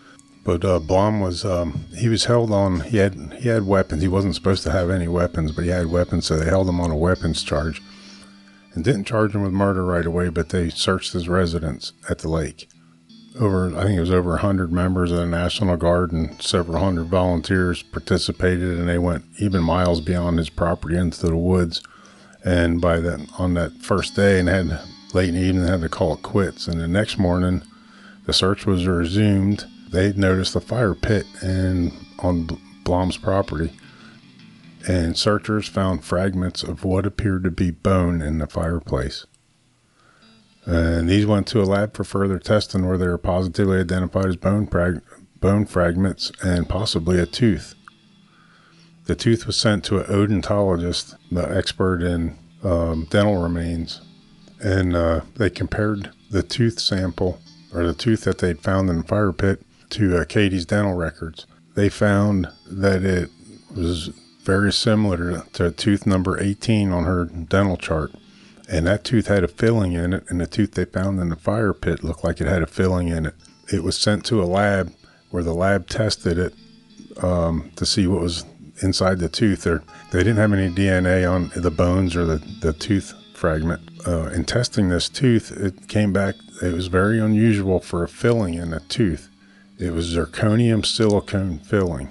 But 0.44 0.64
uh, 0.64 0.78
Blom 0.78 1.20
was 1.20 1.44
um, 1.44 1.86
he 1.96 2.08
was 2.08 2.26
held 2.26 2.52
on. 2.52 2.80
He 2.80 2.98
had 2.98 3.34
he 3.38 3.48
had 3.48 3.66
weapons. 3.66 4.02
He 4.02 4.08
wasn't 4.08 4.34
supposed 4.34 4.62
to 4.64 4.72
have 4.72 4.90
any 4.90 5.08
weapons, 5.08 5.52
but 5.52 5.64
he 5.64 5.70
had 5.70 5.86
weapons, 5.86 6.26
so 6.26 6.36
they 6.36 6.46
held 6.46 6.68
him 6.68 6.80
on 6.80 6.90
a 6.90 6.96
weapons 6.96 7.42
charge, 7.42 7.82
and 8.74 8.84
didn't 8.84 9.04
charge 9.04 9.34
him 9.34 9.42
with 9.42 9.52
murder 9.52 9.84
right 9.84 10.06
away. 10.06 10.28
But 10.28 10.50
they 10.50 10.70
searched 10.70 11.12
his 11.12 11.28
residence 11.28 11.92
at 12.08 12.18
the 12.18 12.28
lake 12.28 12.68
over 13.38 13.76
I 13.76 13.84
think 13.84 13.96
it 13.96 14.00
was 14.00 14.10
over 14.10 14.30
100 14.30 14.72
members 14.72 15.10
of 15.10 15.18
the 15.18 15.26
National 15.26 15.76
Guard 15.76 16.12
and 16.12 16.40
several 16.40 16.78
hundred 16.78 17.06
volunteers 17.06 17.82
participated 17.82 18.78
and 18.78 18.88
they 18.88 18.98
went 18.98 19.24
even 19.38 19.62
miles 19.62 20.00
beyond 20.00 20.38
his 20.38 20.50
property 20.50 20.96
into 20.96 21.26
the 21.26 21.36
woods. 21.36 21.82
And 22.44 22.80
by 22.80 23.00
that 23.00 23.28
on 23.38 23.54
that 23.54 23.72
first 23.82 24.14
day 24.14 24.38
and 24.38 24.48
had 24.48 24.80
late 25.12 25.30
in 25.30 25.34
the 25.34 25.40
evening 25.40 25.66
had 25.66 25.80
to 25.82 25.88
call 25.88 26.14
it 26.14 26.22
quits. 26.22 26.66
And 26.66 26.80
the 26.80 26.88
next 26.88 27.18
morning 27.18 27.62
the 28.24 28.32
search 28.32 28.66
was 28.66 28.86
resumed. 28.86 29.66
They 29.90 30.12
noticed 30.12 30.56
a 30.56 30.60
fire 30.60 30.94
pit 30.94 31.26
and 31.42 31.92
on 32.18 32.48
Blom's 32.84 33.16
property. 33.16 33.72
And 34.88 35.16
searchers 35.16 35.68
found 35.68 36.04
fragments 36.04 36.62
of 36.62 36.84
what 36.84 37.06
appeared 37.06 37.42
to 37.44 37.50
be 37.50 37.72
bone 37.72 38.22
in 38.22 38.38
the 38.38 38.46
fireplace 38.46 39.26
and 40.66 41.08
these 41.08 41.26
went 41.26 41.46
to 41.48 41.62
a 41.62 41.64
lab 41.64 41.94
for 41.94 42.02
further 42.02 42.38
testing 42.40 42.86
where 42.86 42.98
they 42.98 43.06
were 43.06 43.18
positively 43.18 43.78
identified 43.78 44.26
as 44.26 44.36
bone, 44.36 44.68
bone 45.40 45.64
fragments 45.64 46.32
and 46.42 46.68
possibly 46.68 47.20
a 47.20 47.26
tooth. 47.26 47.74
The 49.04 49.14
tooth 49.14 49.46
was 49.46 49.56
sent 49.56 49.84
to 49.84 49.98
an 49.98 50.06
odontologist, 50.06 51.14
the 51.30 51.48
expert 51.56 52.02
in 52.02 52.36
um, 52.64 53.06
dental 53.08 53.40
remains, 53.40 54.00
and 54.60 54.96
uh, 54.96 55.20
they 55.36 55.50
compared 55.50 56.10
the 56.30 56.42
tooth 56.42 56.80
sample 56.80 57.40
or 57.72 57.86
the 57.86 57.94
tooth 57.94 58.24
that 58.24 58.38
they'd 58.38 58.60
found 58.60 58.90
in 58.90 58.98
the 58.98 59.04
fire 59.04 59.32
pit 59.32 59.62
to 59.90 60.18
uh, 60.18 60.24
Katie's 60.24 60.66
dental 60.66 60.94
records. 60.94 61.46
They 61.76 61.88
found 61.88 62.48
that 62.68 63.04
it 63.04 63.30
was 63.76 64.08
very 64.42 64.72
similar 64.72 65.42
to 65.52 65.70
tooth 65.70 66.06
number 66.06 66.40
18 66.42 66.90
on 66.90 67.04
her 67.04 67.26
dental 67.26 67.76
chart 67.76 68.12
and 68.68 68.86
that 68.86 69.04
tooth 69.04 69.28
had 69.28 69.44
a 69.44 69.48
filling 69.48 69.92
in 69.92 70.12
it, 70.12 70.24
and 70.28 70.40
the 70.40 70.46
tooth 70.46 70.72
they 70.72 70.84
found 70.84 71.20
in 71.20 71.28
the 71.28 71.36
fire 71.36 71.72
pit 71.72 72.02
looked 72.02 72.24
like 72.24 72.40
it 72.40 72.48
had 72.48 72.62
a 72.62 72.66
filling 72.66 73.08
in 73.08 73.26
it. 73.26 73.34
It 73.72 73.82
was 73.82 73.96
sent 73.96 74.24
to 74.26 74.42
a 74.42 74.44
lab 74.44 74.92
where 75.30 75.42
the 75.42 75.54
lab 75.54 75.88
tested 75.88 76.38
it 76.38 76.54
um, 77.22 77.70
to 77.76 77.86
see 77.86 78.06
what 78.06 78.20
was 78.20 78.44
inside 78.82 79.18
the 79.18 79.28
tooth. 79.28 79.66
Or 79.66 79.82
they 80.10 80.18
didn't 80.18 80.36
have 80.36 80.52
any 80.52 80.72
DNA 80.72 81.30
on 81.30 81.50
the 81.54 81.70
bones 81.70 82.16
or 82.16 82.24
the, 82.24 82.38
the 82.60 82.72
tooth 82.72 83.14
fragment. 83.34 83.82
Uh, 84.06 84.28
in 84.28 84.44
testing 84.44 84.88
this 84.88 85.08
tooth, 85.08 85.52
it 85.52 85.88
came 85.88 86.12
back. 86.12 86.34
It 86.62 86.72
was 86.72 86.86
very 86.86 87.20
unusual 87.20 87.80
for 87.80 88.02
a 88.02 88.08
filling 88.08 88.54
in 88.54 88.72
a 88.72 88.80
tooth. 88.80 89.28
It 89.78 89.92
was 89.92 90.14
zirconium 90.14 90.86
silicone 90.86 91.58
filling, 91.58 92.08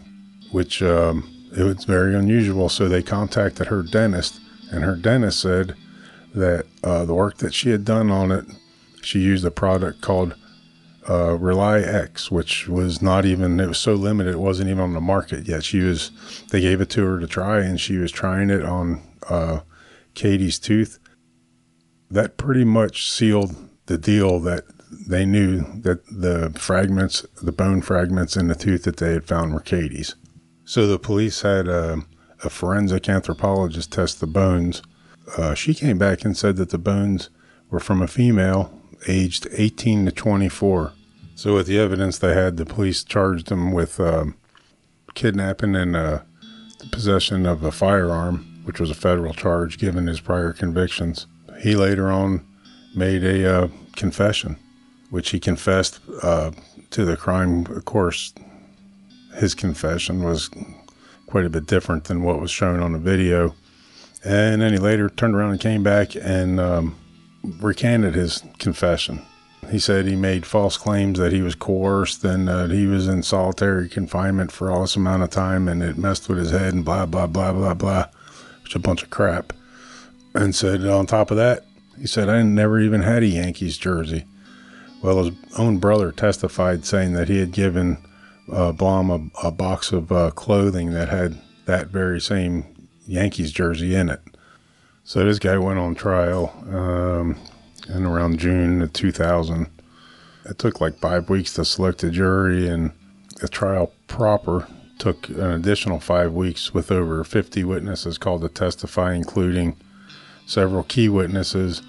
which 0.52 0.84
um, 0.84 1.30
it 1.58 1.63
was 1.63 1.84
very 1.86 2.15
unusual. 2.15 2.70
So 2.70 2.88
they 2.88 3.02
contacted 3.02 3.68
her 3.68 3.82
dentist, 3.82 4.39
and 4.72 4.84
her 4.84 4.96
dentist 4.96 5.39
said 5.39 5.76
that 6.36 6.65
uh, 6.84 7.06
the 7.06 7.13
work 7.13 7.38
that 7.38 7.54
she 7.54 7.69
had 7.69 7.86
done 7.86 8.12
on 8.12 8.32
it, 8.32 8.45
she 9.02 9.19
used 9.19 9.45
a 9.45 9.52
product 9.52 10.02
called 10.02 10.36
uh, 11.10 11.38
Rely 11.38 11.80
X, 11.80 12.32
which 12.32 12.67
was 12.67 13.02
not 13.02 13.26
even, 13.26 13.60
it 13.60 13.67
was 13.67 13.78
so 13.78 13.93
limited, 13.93 14.34
it 14.34 14.39
wasn't 14.39 14.69
even 14.69 14.82
on 14.82 14.93
the 14.93 15.02
market 15.02 15.48
yet. 15.48 15.63
She 15.63 15.80
was, 15.80 16.12
they 16.52 16.62
gave 16.62 16.82
it 16.82 16.89
to 16.91 17.06
her 17.06 17.19
to 17.19 17.28
try, 17.28 17.60
and 17.62 17.80
she 17.80 17.98
was 17.98 18.12
trying 18.12 18.50
it 18.50 18.63
on 18.63 19.02
uh, 19.30 19.60
Katie's 20.13 20.60
tooth. 20.60 21.00
That 22.10 22.38
pretty 22.38 22.63
much 22.63 23.10
sealed 23.10 23.56
the 23.86 23.98
deal 23.98 24.39
that 24.41 24.63
they 25.08 25.26
knew 25.26 25.60
that 25.82 26.06
the 26.08 26.52
fragments, 26.58 27.26
the 27.41 27.52
bone 27.52 27.82
fragments 27.82 28.36
in 28.36 28.48
the 28.48 28.56
tooth 28.56 28.84
that 28.84 28.98
they 28.98 29.13
had 29.13 29.26
found 29.26 29.54
were 29.54 29.60
Katie's. 29.60 30.15
So 30.63 30.88
the 30.88 31.00
police 31.00 31.41
had 31.41 31.67
a, 31.67 32.00
a 32.43 32.50
forensic 32.50 33.08
anthropologist 33.08 33.91
test 33.91 34.19
the 34.19 34.28
bones 34.28 34.82
uh, 35.38 35.53
she 35.53 35.73
came 35.73 35.97
back 35.97 36.23
and 36.23 36.38
said 36.38 36.55
that 36.57 36.69
the 36.69 36.77
bones 36.77 37.29
were 37.69 37.79
from 37.79 38.01
a 38.01 38.07
female 38.07 38.71
aged 39.07 39.47
18 39.51 40.05
to 40.05 40.11
24. 40.11 40.93
So, 41.35 41.55
with 41.55 41.67
the 41.67 41.79
evidence 41.79 42.17
they 42.17 42.33
had, 42.33 42.57
the 42.57 42.65
police 42.65 43.03
charged 43.03 43.49
him 43.49 43.71
with 43.73 43.99
um, 43.99 44.35
kidnapping 45.15 45.75
and 45.75 45.95
uh, 45.95 46.19
the 46.79 46.88
possession 46.88 47.45
of 47.45 47.63
a 47.63 47.71
firearm, 47.71 48.61
which 48.63 48.79
was 48.79 48.89
a 48.89 48.95
federal 48.95 49.33
charge 49.33 49.77
given 49.77 50.07
his 50.07 50.21
prior 50.21 50.53
convictions. 50.53 51.27
He 51.59 51.75
later 51.75 52.09
on 52.09 52.45
made 52.95 53.23
a 53.23 53.63
uh, 53.63 53.67
confession, 53.95 54.57
which 55.09 55.31
he 55.31 55.39
confessed 55.39 55.99
uh, 56.23 56.51
to 56.91 57.03
the 57.03 57.17
crime. 57.17 57.65
Of 57.65 57.85
course, 57.85 58.33
his 59.35 59.53
confession 59.55 60.23
was 60.23 60.49
quite 61.27 61.45
a 61.45 61.49
bit 61.49 61.65
different 61.65 62.05
than 62.05 62.23
what 62.23 62.39
was 62.39 62.51
shown 62.51 62.79
on 62.81 62.93
the 62.93 62.99
video. 62.99 63.55
And 64.25 64.61
then 64.61 64.73
he 64.73 64.79
later 64.79 65.07
turned 65.09 65.35
around 65.35 65.51
and 65.51 65.59
came 65.59 65.83
back 65.83 66.15
and 66.15 66.59
um, 66.59 66.95
recanted 67.43 68.15
his 68.15 68.43
confession. 68.57 69.21
He 69.69 69.79
said 69.79 70.05
he 70.05 70.15
made 70.15 70.45
false 70.45 70.77
claims 70.77 71.19
that 71.19 71.31
he 71.31 71.41
was 71.41 71.55
coerced 71.55 72.23
and 72.23 72.47
that 72.47 72.71
he 72.71 72.88
was 72.88 73.07
in 73.07 73.23
solitary 73.23 73.88
confinement 73.88 74.51
for 74.51 74.71
all 74.71 74.81
this 74.81 74.95
amount 74.95 75.23
of 75.23 75.29
time 75.29 75.67
and 75.67 75.81
it 75.81 75.97
messed 75.97 76.27
with 76.27 76.38
his 76.38 76.51
head 76.51 76.73
and 76.73 76.85
blah, 76.85 77.05
blah, 77.05 77.27
blah, 77.27 77.51
blah, 77.51 77.73
blah, 77.73 78.05
which 78.63 78.75
a 78.75 78.79
bunch 78.79 79.03
of 79.03 79.09
crap. 79.09 79.53
And 80.33 80.53
said, 80.53 80.85
on 80.85 81.05
top 81.05 81.31
of 81.31 81.38
that, 81.38 81.65
he 81.97 82.07
said, 82.07 82.29
I 82.29 82.41
never 82.41 82.79
even 82.79 83.01
had 83.01 83.23
a 83.23 83.27
Yankees 83.27 83.77
jersey. 83.77 84.25
Well, 85.01 85.23
his 85.23 85.35
own 85.57 85.77
brother 85.77 86.11
testified 86.11 86.85
saying 86.85 87.13
that 87.13 87.29
he 87.29 87.39
had 87.39 87.51
given 87.51 87.97
uh, 88.51 88.71
Blom 88.71 89.09
a, 89.09 89.47
a, 89.47 89.51
box 89.51 89.91
of 89.91 90.11
uh, 90.11 90.31
clothing 90.31 90.91
that 90.91 91.09
had 91.09 91.41
that 91.65 91.88
very 91.88 92.19
same 92.19 92.74
Yankees 93.06 93.52
jersey 93.52 93.96
in 93.96 94.10
it. 94.10 94.22
So 95.04 95.24
this 95.24 95.39
guy 95.39 95.58
went 95.58 95.80
on 95.80 95.96
trial 95.96 96.54
um, 96.70 97.38
in 97.88 98.06
around 98.06 98.39
June 98.39 98.82
of 98.82 98.94
2000. 98.94 99.68
It 100.46 100.58
took 100.58 100.82
like 100.82 100.98
five 100.98 101.30
weeks 101.30 101.54
to 101.54 101.65
select 101.65 102.04
a 102.04 102.10
jury, 102.10 102.68
and 102.68 102.91
the 103.39 103.48
trial 103.48 103.91
proper 104.08 104.68
took 104.98 105.30
an 105.30 105.52
additional 105.52 106.00
five 106.00 106.34
weeks 106.34 106.74
with 106.74 106.91
over 106.91 107.24
50 107.24 107.63
witnesses 107.63 108.18
called 108.18 108.41
to 108.41 108.50
testify, 108.50 109.13
including 109.13 109.76
several 110.46 110.84
key 110.84 111.10
witnesses, 111.10 111.82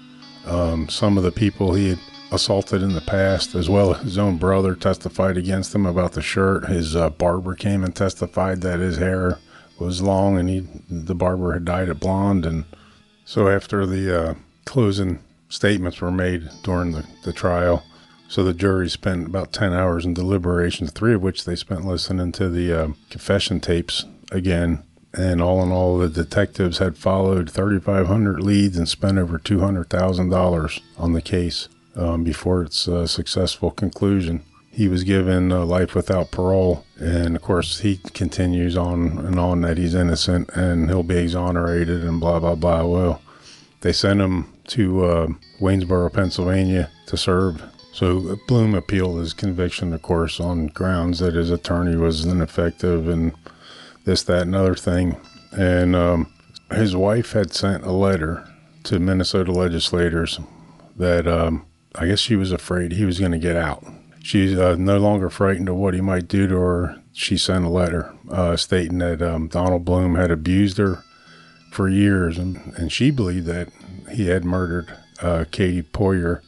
um, 0.45 0.89
some 0.89 1.17
of 1.17 1.23
the 1.23 1.31
people 1.31 1.73
he 1.73 1.89
had 1.89 1.99
assaulted 2.31 2.81
in 2.81 2.93
the 2.93 3.01
past, 3.01 3.55
as 3.55 3.69
well 3.69 3.95
as 3.95 4.01
his 4.01 4.17
own 4.17 4.37
brother 4.37 4.75
testified 4.75 5.37
against 5.37 5.73
him 5.73 5.85
about 5.85 6.13
the 6.13 6.21
shirt. 6.21 6.67
His 6.67 6.95
uh, 6.95 7.09
barber 7.09 7.55
came 7.55 7.83
and 7.83 7.95
testified 7.95 8.61
that 8.61 8.79
his 8.79 8.97
hair 8.97 9.39
was 9.79 10.01
long 10.01 10.37
and 10.37 10.49
he 10.49 10.67
the 10.89 11.15
barber 11.15 11.53
had 11.53 11.65
dyed 11.65 11.89
it 11.89 11.99
blonde. 11.99 12.45
And 12.45 12.65
so 13.25 13.47
after 13.47 13.85
the 13.85 14.29
uh, 14.29 14.33
closing 14.65 15.19
statements 15.49 16.01
were 16.01 16.11
made 16.11 16.49
during 16.63 16.91
the, 16.91 17.05
the 17.23 17.33
trial, 17.33 17.83
so 18.27 18.43
the 18.43 18.53
jury 18.53 18.89
spent 18.89 19.27
about 19.27 19.53
10 19.53 19.71
hours 19.73 20.05
in 20.05 20.13
deliberations, 20.13 20.91
three 20.91 21.13
of 21.13 21.21
which 21.21 21.45
they 21.45 21.55
spent 21.55 21.85
listening 21.85 22.33
to 22.33 22.49
the 22.49 22.73
uh, 22.73 22.87
confession 23.09 23.59
tapes 23.59 24.05
again 24.31 24.83
and 25.17 25.41
all 25.41 25.63
in 25.63 25.71
all, 25.71 25.97
the 25.97 26.09
detectives 26.09 26.77
had 26.77 26.97
followed 26.97 27.49
3,500 27.49 28.39
leads 28.41 28.77
and 28.77 28.87
spent 28.87 29.17
over 29.17 29.39
$200,000 29.39 30.81
on 30.97 31.13
the 31.13 31.21
case 31.21 31.69
um, 31.95 32.23
before 32.23 32.61
its 32.61 32.87
uh, 32.87 33.07
successful 33.07 33.71
conclusion. 33.71 34.43
He 34.77 34.87
was 34.87 35.03
given 35.03 35.49
life 35.49 35.95
without 35.95 36.29
parole, 36.29 36.85
and 36.99 37.35
of 37.35 37.41
course, 37.41 37.79
he 37.79 37.97
continues 38.13 38.77
on 38.77 39.17
and 39.17 39.39
on 39.39 39.61
that 39.61 39.79
he's 39.79 39.95
innocent 39.95 40.51
and 40.53 40.87
he'll 40.87 41.01
be 41.01 41.17
exonerated 41.17 42.03
and 42.03 42.19
blah, 42.19 42.37
blah, 42.37 42.53
blah. 42.53 42.85
Well, 42.85 43.19
they 43.81 43.91
sent 43.91 44.21
him 44.21 44.53
to 44.67 45.03
uh, 45.03 45.27
Waynesboro, 45.59 46.13
Pennsylvania 46.13 46.91
to 47.07 47.17
serve. 47.17 47.63
So 47.91 48.37
Blom 48.47 48.75
appealed 48.75 49.17
his 49.17 49.33
conviction, 49.33 49.93
of 49.93 50.03
course, 50.03 50.39
on 50.39 50.67
grounds 50.67 51.17
that 51.17 51.33
his 51.33 51.49
attorney 51.49 51.95
was 51.95 52.23
ineffective 52.23 53.09
and 53.09 53.33
this, 54.05 54.21
that, 54.25 54.43
and 54.43 54.55
other 54.55 54.75
thing. 54.75 55.17
And 55.53 55.95
um, 55.95 56.31
his 56.69 56.95
wife 56.95 57.31
had 57.31 57.51
sent 57.51 57.83
a 57.83 57.91
letter 57.91 58.47
to 58.83 58.99
Minnesota 58.99 59.51
legislators 59.51 60.39
that 60.97 61.25
um, 61.25 61.65
I 61.95 62.05
guess 62.05 62.19
she 62.19 62.35
was 62.35 62.51
afraid 62.51 62.91
he 62.91 63.05
was 63.05 63.19
going 63.19 63.31
to 63.31 63.39
get 63.39 63.55
out. 63.55 63.83
She's 64.27 64.59
uh, 64.59 64.75
no 64.77 64.97
longer 64.97 65.29
frightened 65.29 65.69
of 65.69 65.77
what 65.77 65.93
he 65.93 66.01
might 66.01 66.27
do 66.27 66.49
to 66.49 66.55
her. 66.57 67.01
She 67.13 67.37
sent 67.37 67.63
a 67.63 67.69
letter 67.69 68.13
uh, 68.29 68.57
stating 68.57 68.97
that 68.97 69.21
um, 69.21 69.47
Donald 69.47 69.85
Blom 69.85 70.15
had 70.15 70.31
abused 70.31 70.77
her 70.79 71.01
for 71.71 71.87
years, 71.87 72.37
and, 72.37 72.73
and 72.75 72.91
she 72.91 73.09
believed 73.09 73.45
that 73.45 73.69
he 74.11 74.27
had 74.27 74.43
murdered 74.43 74.93
uh, 75.21 75.45
Katie 75.49 75.81
Poirier. 75.81 76.43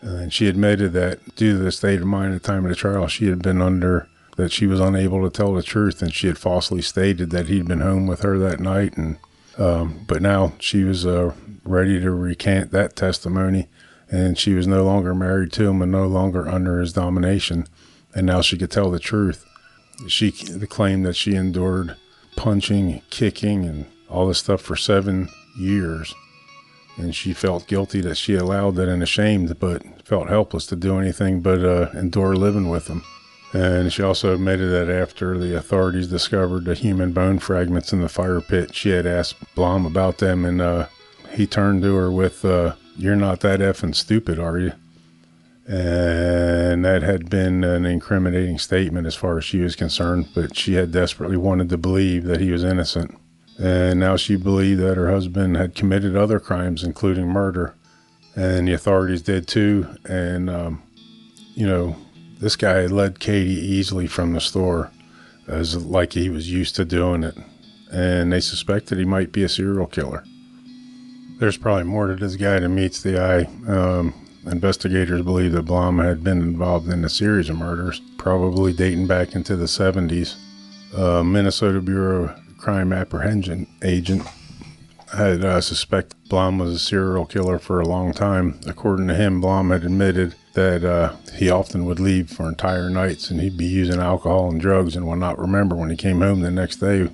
And 0.00 0.32
she 0.32 0.48
admitted 0.48 0.94
that 0.94 1.36
due 1.36 1.52
to 1.52 1.58
the 1.58 1.70
state 1.70 2.00
of 2.00 2.06
mind 2.06 2.34
at 2.34 2.40
the 2.40 2.48
time 2.48 2.64
of 2.64 2.70
the 2.70 2.74
trial, 2.74 3.06
she 3.08 3.26
had 3.26 3.42
been 3.42 3.60
under 3.60 4.08
that 4.38 4.50
she 4.50 4.66
was 4.66 4.80
unable 4.80 5.22
to 5.22 5.28
tell 5.28 5.52
the 5.52 5.62
truth, 5.62 6.00
and 6.00 6.14
she 6.14 6.28
had 6.28 6.38
falsely 6.38 6.80
stated 6.80 7.28
that 7.28 7.48
he'd 7.48 7.68
been 7.68 7.80
home 7.80 8.06
with 8.06 8.22
her 8.22 8.38
that 8.38 8.58
night. 8.58 8.96
And 8.96 9.18
um, 9.58 10.06
but 10.08 10.22
now 10.22 10.54
she 10.58 10.82
was 10.82 11.04
uh, 11.04 11.34
ready 11.62 12.00
to 12.00 12.10
recant 12.10 12.70
that 12.70 12.96
testimony, 12.96 13.68
and 14.12 14.38
she 14.38 14.52
was 14.52 14.66
no 14.66 14.84
longer 14.84 15.14
married 15.14 15.52
to 15.52 15.68
him 15.68 15.80
and 15.80 15.90
no 15.90 16.06
longer 16.06 16.46
under 16.46 16.78
his 16.78 16.92
domination, 16.92 17.66
and 18.14 18.26
now 18.26 18.42
she 18.42 18.58
could 18.58 18.70
tell 18.70 18.90
the 18.90 19.00
truth. 19.00 19.44
She 20.06 20.30
claimed 20.30 21.06
that 21.06 21.16
she 21.16 21.34
endured 21.34 21.96
punching, 22.36 23.02
kicking, 23.08 23.64
and 23.64 23.86
all 24.08 24.28
this 24.28 24.38
stuff 24.38 24.60
for 24.60 24.76
seven 24.76 25.28
years. 25.58 26.14
And 26.98 27.14
she 27.14 27.32
felt 27.32 27.66
guilty 27.66 28.02
that 28.02 28.16
she 28.16 28.34
allowed 28.34 28.74
that 28.74 28.88
and 28.88 29.02
ashamed, 29.02 29.58
but 29.58 29.82
felt 30.06 30.28
helpless 30.28 30.66
to 30.66 30.76
do 30.76 30.98
anything 30.98 31.40
but 31.40 31.64
uh, 31.64 31.88
endure 31.94 32.36
living 32.36 32.68
with 32.68 32.88
him. 32.88 33.02
And 33.54 33.92
she 33.92 34.02
also 34.02 34.34
admitted 34.34 34.70
that 34.70 34.90
after 34.90 35.38
the 35.38 35.56
authorities 35.56 36.08
discovered 36.08 36.64
the 36.64 36.74
human 36.74 37.12
bone 37.12 37.38
fragments 37.38 37.92
in 37.92 38.02
the 38.02 38.08
fire 38.08 38.42
pit, 38.42 38.74
she 38.74 38.90
had 38.90 39.06
asked 39.06 39.36
Blom 39.54 39.86
about 39.86 40.18
them, 40.18 40.44
and 40.44 40.60
uh, 40.60 40.86
he 41.32 41.46
turned 41.46 41.82
to 41.82 41.94
her 41.94 42.10
with, 42.10 42.44
uh, 42.44 42.74
You're 42.96 43.16
not 43.16 43.40
that 43.40 43.60
effing 43.60 43.94
stupid, 43.94 44.38
are 44.38 44.58
you? 44.58 44.72
And 45.66 46.84
that 46.84 47.02
had 47.02 47.30
been 47.30 47.64
an 47.64 47.86
incriminating 47.86 48.58
statement 48.58 49.06
as 49.06 49.14
far 49.14 49.38
as 49.38 49.44
she 49.44 49.60
was 49.60 49.76
concerned, 49.76 50.28
but 50.34 50.56
she 50.56 50.74
had 50.74 50.92
desperately 50.92 51.36
wanted 51.36 51.68
to 51.70 51.78
believe 51.78 52.24
that 52.24 52.40
he 52.40 52.50
was 52.50 52.64
innocent. 52.64 53.16
And 53.58 54.00
now 54.00 54.16
she 54.16 54.36
believed 54.36 54.80
that 54.80 54.96
her 54.96 55.10
husband 55.10 55.56
had 55.56 55.74
committed 55.74 56.16
other 56.16 56.40
crimes, 56.40 56.82
including 56.82 57.28
murder. 57.28 57.74
And 58.34 58.66
the 58.66 58.72
authorities 58.72 59.22
did 59.22 59.46
too. 59.46 59.86
And, 60.04 60.50
um, 60.50 60.82
you 61.54 61.66
know, 61.66 61.96
this 62.40 62.56
guy 62.56 62.78
had 62.78 62.90
led 62.90 63.20
Katie 63.20 63.50
easily 63.50 64.08
from 64.08 64.32
the 64.32 64.40
store 64.40 64.90
as 65.46 65.76
like 65.76 66.12
he 66.14 66.28
was 66.28 66.50
used 66.50 66.74
to 66.76 66.84
doing 66.84 67.22
it, 67.22 67.36
and 67.92 68.32
they 68.32 68.40
suspected 68.40 68.98
he 68.98 69.04
might 69.04 69.32
be 69.32 69.42
a 69.42 69.48
serial 69.48 69.86
killer. 69.86 70.24
There's 71.42 71.56
probably 71.56 71.82
more 71.82 72.06
to 72.06 72.14
this 72.14 72.36
guy 72.36 72.60
than 72.60 72.76
meets 72.76 73.02
the 73.02 73.20
eye. 73.20 73.48
Um, 73.68 74.14
investigators 74.46 75.22
believe 75.22 75.50
that 75.50 75.64
Blom 75.64 75.98
had 75.98 76.22
been 76.22 76.40
involved 76.40 76.88
in 76.88 77.04
a 77.04 77.08
series 77.08 77.48
of 77.48 77.56
murders, 77.56 78.00
probably 78.16 78.72
dating 78.72 79.08
back 79.08 79.34
into 79.34 79.56
the 79.56 79.64
70s. 79.64 80.36
Uh, 80.96 81.24
Minnesota 81.24 81.80
Bureau 81.80 82.26
of 82.26 82.58
Crime 82.58 82.92
Apprehension 82.92 83.66
agent 83.82 84.22
had 85.12 85.44
uh, 85.44 85.60
suspected 85.60 86.16
Blom 86.28 86.60
was 86.60 86.74
a 86.74 86.78
serial 86.78 87.26
killer 87.26 87.58
for 87.58 87.80
a 87.80 87.88
long 87.88 88.12
time. 88.12 88.60
According 88.68 89.08
to 89.08 89.16
him, 89.16 89.40
Blom 89.40 89.70
had 89.70 89.82
admitted 89.82 90.36
that 90.54 90.84
uh, 90.84 91.16
he 91.34 91.50
often 91.50 91.86
would 91.86 91.98
leave 91.98 92.30
for 92.30 92.48
entire 92.48 92.88
nights 92.88 93.32
and 93.32 93.40
he'd 93.40 93.58
be 93.58 93.66
using 93.66 94.00
alcohol 94.00 94.48
and 94.48 94.60
drugs 94.60 94.94
and 94.94 95.08
would 95.08 95.18
not 95.18 95.40
remember 95.40 95.74
when 95.74 95.90
he 95.90 95.96
came 95.96 96.20
home 96.20 96.38
the 96.38 96.52
next 96.52 96.76
day 96.76 97.10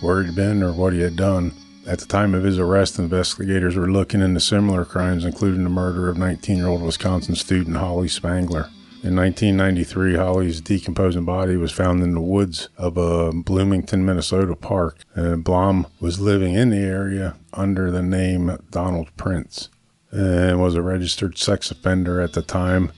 where 0.00 0.22
he'd 0.22 0.36
been 0.36 0.62
or 0.62 0.72
what 0.72 0.92
he 0.92 1.00
had 1.00 1.16
done. 1.16 1.52
At 1.86 1.98
the 1.98 2.06
time 2.06 2.34
of 2.34 2.44
his 2.44 2.58
arrest, 2.58 2.98
investigators 2.98 3.76
were 3.76 3.90
looking 3.90 4.22
into 4.22 4.40
similar 4.40 4.86
crimes, 4.86 5.24
including 5.24 5.64
the 5.64 5.70
murder 5.70 6.08
of 6.08 6.16
19 6.16 6.56
year 6.56 6.66
old 6.66 6.82
Wisconsin 6.82 7.34
student 7.34 7.76
Holly 7.76 8.08
Spangler. 8.08 8.70
In 9.02 9.14
1993, 9.16 10.14
Holly's 10.14 10.62
decomposing 10.62 11.26
body 11.26 11.58
was 11.58 11.72
found 11.72 12.02
in 12.02 12.14
the 12.14 12.22
woods 12.22 12.70
of 12.78 12.96
a 12.96 13.32
Bloomington, 13.32 14.02
Minnesota 14.02 14.56
park. 14.56 15.00
And 15.14 15.44
Blom 15.44 15.86
was 16.00 16.20
living 16.20 16.54
in 16.54 16.70
the 16.70 16.78
area 16.78 17.36
under 17.52 17.90
the 17.90 18.02
name 18.02 18.56
Donald 18.70 19.14
Prince 19.18 19.68
and 20.10 20.58
was 20.58 20.74
a 20.76 20.80
registered 20.80 21.36
sex 21.36 21.70
offender 21.70 22.22
at 22.22 22.32
the 22.32 22.40
time. 22.40 22.92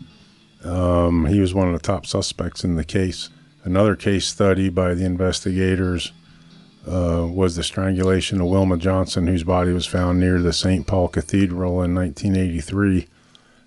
Um, 0.62 1.26
he 1.26 1.40
was 1.40 1.52
one 1.52 1.66
of 1.66 1.72
the 1.72 1.84
top 1.84 2.06
suspects 2.06 2.62
in 2.62 2.76
the 2.76 2.84
case. 2.84 3.30
Another 3.64 3.96
case 3.96 4.26
study 4.26 4.68
by 4.68 4.94
the 4.94 5.04
investigators 5.04 6.12
uh, 6.86 7.26
was 7.28 7.56
the 7.56 7.62
strangulation 7.62 8.40
of 8.40 8.48
Wilma 8.48 8.76
Johnson, 8.76 9.26
whose 9.26 9.44
body 9.44 9.72
was 9.72 9.86
found 9.86 10.20
near 10.20 10.40
the 10.40 10.52
St. 10.52 10.86
Paul 10.86 11.08
Cathedral 11.08 11.82
in 11.82 11.94
1983. 11.94 13.08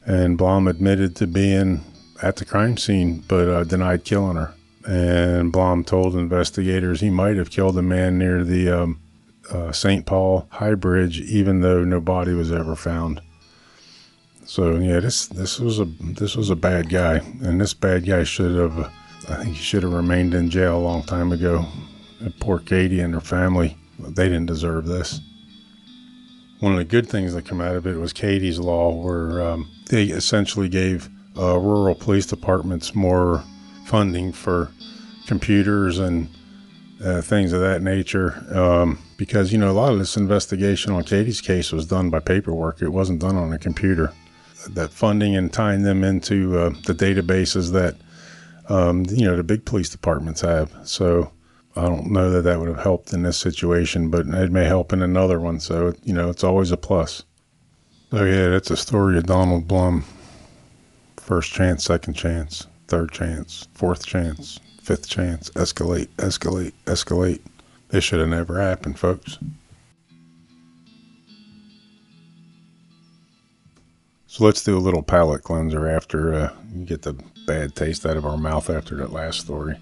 And 0.05 0.37
Blom 0.37 0.67
admitted 0.67 1.15
to 1.17 1.27
being 1.27 1.83
at 2.21 2.37
the 2.37 2.45
crime 2.45 2.77
scene, 2.77 3.23
but 3.27 3.47
uh, 3.47 3.63
denied 3.63 4.03
killing 4.03 4.37
her. 4.37 4.53
And 4.87 5.51
Blom 5.51 5.83
told 5.83 6.15
investigators 6.15 7.01
he 7.01 7.09
might 7.09 7.35
have 7.35 7.51
killed 7.51 7.77
a 7.77 7.81
man 7.81 8.17
near 8.17 8.43
the 8.43 8.69
um, 8.69 8.99
uh, 9.51 9.71
St. 9.71 10.05
Paul 10.05 10.47
High 10.51 10.75
Bridge, 10.75 11.19
even 11.21 11.61
though 11.61 11.83
no 11.83 11.99
body 11.99 12.33
was 12.33 12.51
ever 12.51 12.75
found. 12.75 13.21
So 14.45 14.77
yeah, 14.77 14.99
this 14.99 15.27
this 15.27 15.59
was 15.59 15.79
a 15.79 15.85
this 15.85 16.35
was 16.35 16.49
a 16.49 16.55
bad 16.55 16.89
guy, 16.89 17.17
and 17.17 17.61
this 17.61 17.75
bad 17.75 18.05
guy 18.05 18.23
should 18.23 18.55
have. 18.55 18.91
I 19.29 19.43
think 19.43 19.57
he 19.57 19.63
should 19.63 19.83
have 19.83 19.93
remained 19.93 20.33
in 20.33 20.49
jail 20.49 20.77
a 20.77 20.79
long 20.79 21.03
time 21.03 21.31
ago. 21.31 21.67
And 22.19 22.37
poor 22.39 22.59
Katie 22.59 22.99
and 22.99 23.13
her 23.13 23.21
family, 23.21 23.77
they 23.97 24.25
didn't 24.25 24.47
deserve 24.47 24.85
this. 24.85 25.21
One 26.59 26.73
of 26.73 26.77
the 26.77 26.85
good 26.85 27.07
things 27.07 27.33
that 27.33 27.45
came 27.45 27.61
out 27.61 27.75
of 27.75 27.87
it 27.87 27.95
was 27.95 28.11
Katie's 28.11 28.59
law, 28.59 28.93
where 28.93 29.41
um, 29.41 29.69
they 29.87 30.05
essentially 30.05 30.67
gave 30.67 31.09
uh, 31.37 31.57
rural 31.57 31.95
police 31.95 32.25
departments 32.25 32.93
more 32.93 33.43
funding 33.85 34.33
for 34.33 34.71
computers 35.25 35.99
and 35.99 36.27
uh, 37.03 37.21
things 37.21 37.53
of 37.53 37.61
that 37.61 37.81
nature. 37.81 38.43
Um, 38.51 38.99
because, 39.15 39.53
you 39.53 39.57
know, 39.57 39.71
a 39.71 39.73
lot 39.73 39.93
of 39.93 39.99
this 39.99 40.17
investigation 40.17 40.91
on 40.91 41.03
Katie's 41.03 41.39
case 41.39 41.71
was 41.71 41.85
done 41.85 42.09
by 42.09 42.19
paperwork, 42.19 42.81
it 42.81 42.89
wasn't 42.89 43.21
done 43.21 43.37
on 43.37 43.53
a 43.53 43.57
computer. 43.57 44.11
That 44.71 44.91
funding 44.91 45.37
and 45.37 45.51
tying 45.53 45.83
them 45.83 46.03
into 46.03 46.57
uh, 46.57 46.69
the 46.85 46.93
databases 46.93 47.71
that, 47.71 47.95
um, 48.67 49.05
you 49.07 49.25
know, 49.25 49.37
the 49.37 49.43
big 49.43 49.63
police 49.63 49.89
departments 49.89 50.41
have. 50.41 50.73
So 50.83 51.31
I 51.75 51.83
don't 51.83 52.11
know 52.11 52.31
that 52.31 52.41
that 52.41 52.59
would 52.59 52.67
have 52.67 52.79
helped 52.79 53.13
in 53.13 53.23
this 53.23 53.37
situation, 53.37 54.09
but 54.09 54.27
it 54.27 54.51
may 54.51 54.65
help 54.65 54.91
in 54.91 55.01
another 55.01 55.39
one. 55.39 55.59
So, 55.59 55.93
you 56.03 56.13
know, 56.13 56.29
it's 56.29 56.43
always 56.43 56.71
a 56.71 56.77
plus. 56.77 57.23
Oh, 58.11 58.25
yeah, 58.25 58.49
that's 58.49 58.71
a 58.71 58.77
story 58.77 59.17
of 59.17 59.27
Donald 59.27 59.67
Blom. 59.67 60.03
First 61.17 61.51
chance, 61.51 61.83
second 61.83 62.15
chance, 62.15 62.65
third 62.87 63.11
chance, 63.11 63.67
fourth 63.73 64.05
chance, 64.05 64.59
fifth 64.81 65.07
chance, 65.07 65.51
escalate, 65.51 66.07
escalate, 66.17 66.73
escalate. 66.85 67.41
This 67.89 68.03
should 68.03 68.19
have 68.19 68.29
never 68.29 68.59
happened, 68.59 68.97
folks. 68.97 69.37
So 74.25 74.43
let's 74.43 74.63
do 74.63 74.77
a 74.77 74.79
little 74.79 75.03
palate 75.03 75.43
cleanser 75.43 75.87
after 75.87 76.33
uh, 76.33 76.53
get 76.85 77.03
the 77.03 77.13
bad 77.45 77.75
taste 77.75 78.05
out 78.05 78.17
of 78.17 78.25
our 78.25 78.37
mouth 78.37 78.69
after 78.69 78.95
that 78.97 79.11
last 79.11 79.39
story. 79.41 79.77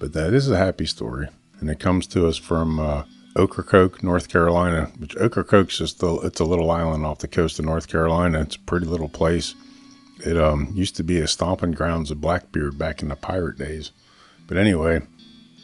But 0.00 0.14
that 0.14 0.32
is 0.32 0.50
a 0.50 0.56
happy 0.56 0.86
story, 0.86 1.28
and 1.60 1.70
it 1.70 1.78
comes 1.78 2.06
to 2.08 2.26
us 2.26 2.38
from 2.38 2.80
uh, 2.80 3.04
Ocracoke, 3.36 4.02
North 4.02 4.28
Carolina. 4.28 4.90
Which 4.98 5.14
Ocracoke's 5.16 5.78
just 5.78 6.02
a, 6.02 6.16
it's 6.22 6.40
a 6.40 6.44
little 6.44 6.70
island 6.70 7.04
off 7.04 7.18
the 7.18 7.28
coast 7.28 7.58
of 7.58 7.66
North 7.66 7.86
Carolina. 7.86 8.40
It's 8.40 8.56
a 8.56 8.60
pretty 8.60 8.86
little 8.86 9.10
place. 9.10 9.54
It 10.24 10.38
um, 10.38 10.72
used 10.74 10.96
to 10.96 11.04
be 11.04 11.20
a 11.20 11.28
stomping 11.28 11.72
grounds 11.72 12.10
of 12.10 12.20
Blackbeard 12.20 12.78
back 12.78 13.02
in 13.02 13.08
the 13.08 13.16
pirate 13.16 13.58
days. 13.58 13.92
But 14.48 14.56
anyway, 14.56 15.02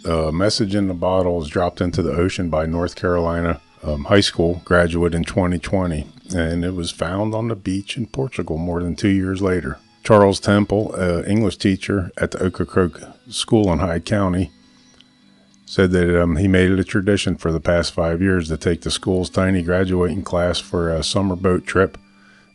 a 0.04 0.30
message 0.30 0.74
in 0.74 0.86
the 0.86 0.94
bottle 0.94 1.38
was 1.38 1.48
dropped 1.48 1.80
into 1.80 2.02
the 2.02 2.12
ocean 2.12 2.50
by 2.50 2.66
North 2.66 2.94
Carolina 2.94 3.60
um, 3.82 4.04
high 4.04 4.20
school 4.20 4.60
graduate 4.64 5.14
in 5.14 5.24
2020, 5.24 6.06
and 6.34 6.64
it 6.64 6.74
was 6.74 6.90
found 6.90 7.34
on 7.34 7.48
the 7.48 7.56
beach 7.56 7.96
in 7.96 8.06
Portugal 8.06 8.58
more 8.58 8.82
than 8.82 8.96
two 8.96 9.08
years 9.08 9.40
later. 9.40 9.78
Charles 10.06 10.38
Temple, 10.38 10.94
an 10.94 11.24
English 11.24 11.56
teacher 11.56 12.12
at 12.16 12.30
the 12.30 12.46
Ocracoke 12.46 13.00
School 13.28 13.72
in 13.72 13.80
Hyde 13.80 14.04
County, 14.04 14.52
said 15.64 15.90
that 15.90 16.22
um, 16.22 16.36
he 16.36 16.46
made 16.46 16.70
it 16.70 16.78
a 16.78 16.84
tradition 16.84 17.36
for 17.36 17.50
the 17.50 17.58
past 17.58 17.92
five 17.92 18.22
years 18.22 18.46
to 18.46 18.56
take 18.56 18.82
the 18.82 18.90
school's 18.92 19.28
tiny 19.28 19.62
graduating 19.62 20.22
class 20.22 20.60
for 20.60 20.88
a 20.88 21.02
summer 21.02 21.34
boat 21.34 21.66
trip 21.66 21.98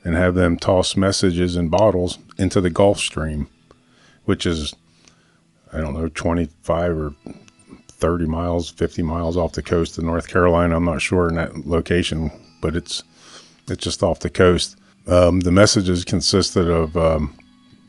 and 0.05 0.15
have 0.15 0.33
them 0.33 0.55
toss 0.55 0.95
messages 0.95 1.57
in 1.57 1.67
bottles 1.67 2.19
into 2.37 2.61
the 2.61 2.69
Gulf 2.69 2.99
Stream, 2.99 3.49
which 4.23 4.45
is, 4.45 4.73
I 5.73 5.81
don't 5.81 5.93
know, 5.93 6.07
25 6.07 6.97
or 6.97 7.13
30 7.89 8.27
miles, 8.27 8.69
50 8.69 9.03
miles 9.03 9.35
off 9.35 9.51
the 9.51 9.61
coast 9.61 9.97
of 9.97 10.05
North 10.05 10.29
Carolina. 10.29 10.77
I'm 10.77 10.85
not 10.85 11.01
sure 11.01 11.27
in 11.27 11.35
that 11.35 11.67
location, 11.67 12.31
but 12.61 12.77
it's 12.77 13.03
it's 13.67 13.83
just 13.83 14.03
off 14.03 14.21
the 14.21 14.29
coast. 14.29 14.77
Um, 15.05 15.41
the 15.41 15.51
messages 15.51 16.05
consisted 16.05 16.69
of 16.69 16.95
um, 16.95 17.35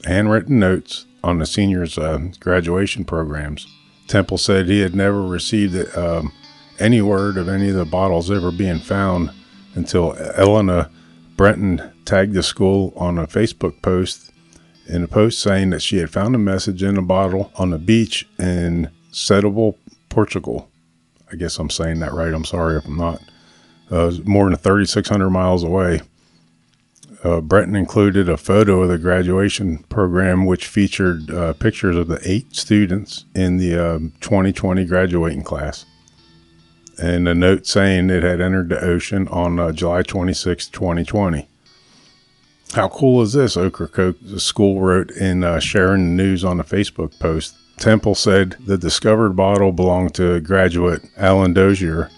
handwritten 0.04 0.58
notes 0.58 1.06
on 1.22 1.38
the 1.38 1.46
seniors' 1.46 1.98
uh, 1.98 2.18
graduation 2.40 3.04
programs. 3.04 3.66
Temple 4.08 4.38
said 4.38 4.66
he 4.66 4.80
had 4.80 4.94
never 4.94 5.22
received 5.22 5.96
um, 5.96 6.32
any 6.78 7.00
word 7.00 7.36
of 7.36 7.48
any 7.48 7.68
of 7.68 7.76
the 7.76 7.84
bottles 7.84 8.30
ever 8.30 8.50
being 8.50 8.78
found 8.78 9.30
until 9.74 10.14
Elena 10.36 10.90
Brenton 11.36 11.92
tagged 12.04 12.34
the 12.34 12.42
school 12.42 12.92
on 12.96 13.18
a 13.18 13.26
Facebook 13.26 13.80
post 13.82 14.32
in 14.86 15.04
a 15.04 15.08
post 15.08 15.40
saying 15.40 15.70
that 15.70 15.80
she 15.80 15.98
had 15.98 16.10
found 16.10 16.34
a 16.34 16.38
message 16.38 16.82
in 16.82 16.96
a 16.96 17.02
bottle 17.02 17.52
on 17.56 17.70
the 17.70 17.78
beach 17.78 18.28
in 18.38 18.90
Setúbal, 19.12 19.76
Portugal. 20.08 20.68
I 21.30 21.36
guess 21.36 21.58
I'm 21.58 21.70
saying 21.70 22.00
that 22.00 22.12
right. 22.12 22.34
I'm 22.34 22.44
sorry 22.44 22.76
if 22.76 22.84
I'm 22.84 22.96
not. 22.96 23.22
Uh, 23.90 24.12
more 24.24 24.48
than 24.48 24.56
3,600 24.56 25.30
miles 25.30 25.62
away. 25.62 26.00
Uh, 27.24 27.40
Breton 27.40 27.76
included 27.76 28.28
a 28.28 28.37
photo 28.37 28.82
of 28.82 28.88
the 28.88 28.98
graduation 28.98 29.78
program, 29.85 30.44
which 30.44 30.66
featured 30.66 31.30
uh, 31.30 31.52
pictures 31.52 31.96
of 31.96 32.08
the 32.08 32.20
eight 32.24 32.54
students 32.56 33.26
in 33.35 33.58
the 33.58 33.78
um, 33.78 34.12
2020 34.20 34.85
graduating 34.87 35.44
class 35.44 35.87
and 36.98 37.28
a 37.28 37.35
note 37.35 37.66
saying 37.66 38.11
it 38.11 38.22
had 38.22 38.40
entered 38.40 38.68
the 38.68 38.80
ocean 38.80 39.28
on 39.28 39.58
uh, 39.58 39.72
July 39.72 40.02
26, 40.02 40.68
2020. 40.68 41.48
How 42.74 42.88
cool 42.88 43.22
is 43.22 43.32
this? 43.32 43.56
Ocracoke 43.56 44.16
school 44.38 44.80
wrote 44.80 45.11
in 45.11 45.44
uh, 45.44 45.61
sharing 45.61 46.16
the 46.16 46.22
news 46.22 46.44
on 46.44 46.58
a 46.58 46.64
Facebook 46.64 47.18
post. 47.18 47.54
Temple 47.76 48.14
said 48.14 48.56
the 48.64 48.78
discovered 48.78 49.30
bottle 49.30 49.72
belonged 49.72 50.14
to 50.14 50.40
graduate 50.40 51.02
Alan 51.16 51.52
Dozier, 51.52 52.11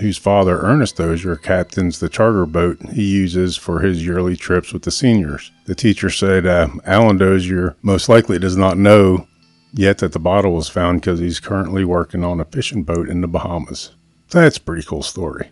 whose 0.00 0.18
father, 0.18 0.58
Ernest 0.60 0.96
Dozier, 0.96 1.36
captains 1.36 2.00
the 2.00 2.08
charter 2.08 2.46
boat 2.46 2.78
he 2.92 3.04
uses 3.04 3.56
for 3.56 3.80
his 3.80 4.04
yearly 4.04 4.36
trips 4.36 4.72
with 4.72 4.82
the 4.82 4.90
seniors. 4.90 5.50
The 5.66 5.74
teacher 5.74 6.10
said 6.10 6.46
uh, 6.46 6.68
Alan 6.84 7.18
Dozier 7.18 7.76
most 7.82 8.08
likely 8.08 8.38
does 8.38 8.56
not 8.56 8.76
know 8.76 9.26
yet 9.72 9.98
that 9.98 10.12
the 10.12 10.18
bottle 10.18 10.52
was 10.52 10.68
found 10.68 11.00
because 11.00 11.20
he's 11.20 11.40
currently 11.40 11.84
working 11.84 12.24
on 12.24 12.40
a 12.40 12.44
fishing 12.44 12.82
boat 12.82 13.08
in 13.08 13.20
the 13.20 13.28
Bahamas. 13.28 13.92
That's 14.30 14.56
a 14.56 14.60
pretty 14.60 14.82
cool 14.86 15.02
story. 15.02 15.50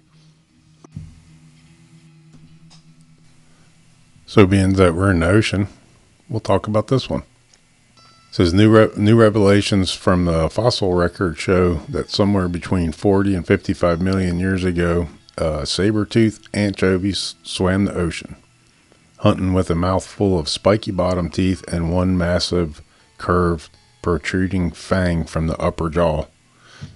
So, 4.26 4.46
being 4.46 4.74
that 4.74 4.94
we're 4.94 5.10
in 5.10 5.20
the 5.20 5.28
ocean, 5.28 5.68
we'll 6.28 6.40
talk 6.40 6.66
about 6.66 6.88
this 6.88 7.08
one. 7.08 7.22
It 8.28 8.34
says 8.34 8.54
new 8.54 8.70
re- 8.70 8.90
new 8.96 9.16
revelations 9.16 9.92
from 9.92 10.26
the 10.26 10.50
fossil 10.50 10.94
record 10.94 11.38
show 11.38 11.76
that 11.88 12.10
somewhere 12.10 12.48
between 12.48 12.92
40 12.92 13.34
and 13.34 13.46
55 13.46 14.00
million 14.00 14.38
years 14.38 14.64
ago, 14.64 15.08
uh, 15.38 15.64
saber-toothed 15.64 16.48
anchovies 16.52 17.36
swam 17.42 17.86
the 17.86 17.94
ocean, 17.94 18.36
hunting 19.18 19.54
with 19.54 19.70
a 19.70 19.74
mouthful 19.74 20.38
of 20.38 20.48
spiky 20.48 20.90
bottom 20.90 21.30
teeth 21.30 21.64
and 21.68 21.92
one 21.92 22.18
massive, 22.18 22.82
curved, 23.16 23.70
protruding 24.02 24.70
fang 24.72 25.24
from 25.24 25.46
the 25.46 25.58
upper 25.58 25.88
jaw. 25.88 26.26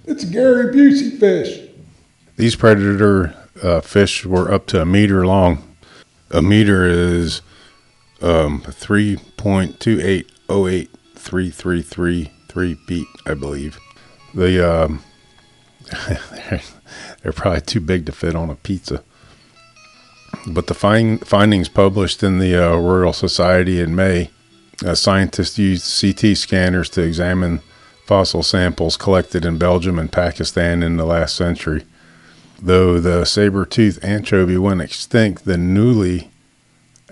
It's 0.05 0.23
a 0.23 0.27
Gary 0.27 0.73
Busey 0.73 1.19
fish. 1.19 1.67
These 2.37 2.55
predator 2.55 3.35
uh, 3.61 3.81
fish 3.81 4.25
were 4.25 4.51
up 4.51 4.65
to 4.67 4.81
a 4.81 4.85
meter 4.85 5.25
long. 5.25 5.75
A 6.31 6.41
meter 6.41 6.85
is 6.85 7.41
um, 8.21 8.61
3.2808333 11.23 12.77
feet, 12.85 13.07
I 13.25 13.33
believe. 13.33 13.79
The 14.33 14.85
um, 14.85 15.03
they're 17.21 17.31
probably 17.33 17.61
too 17.61 17.81
big 17.81 18.05
to 18.05 18.11
fit 18.11 18.35
on 18.35 18.49
a 18.49 18.55
pizza. 18.55 19.03
But 20.47 20.67
the 20.67 20.73
find, 20.73 21.25
findings 21.25 21.69
published 21.69 22.23
in 22.23 22.39
the 22.39 22.55
uh, 22.55 22.75
Royal 22.75 23.13
Society 23.13 23.79
in 23.79 23.95
May, 23.95 24.31
uh, 24.85 24.95
scientists 24.95 25.57
used 25.57 26.01
CT 26.01 26.35
scanners 26.35 26.89
to 26.91 27.01
examine 27.01 27.61
fossil 28.05 28.43
samples 28.43 28.97
collected 28.97 29.45
in 29.45 29.57
Belgium 29.57 29.97
and 29.97 30.11
Pakistan 30.11 30.83
in 30.83 30.97
the 30.97 31.05
last 31.05 31.35
century. 31.35 31.85
Though 32.61 32.99
the 32.99 33.25
saber-toothed 33.25 34.03
anchovy 34.03 34.57
went 34.57 34.81
extinct, 34.81 35.45
the 35.45 35.57
newly 35.57 36.31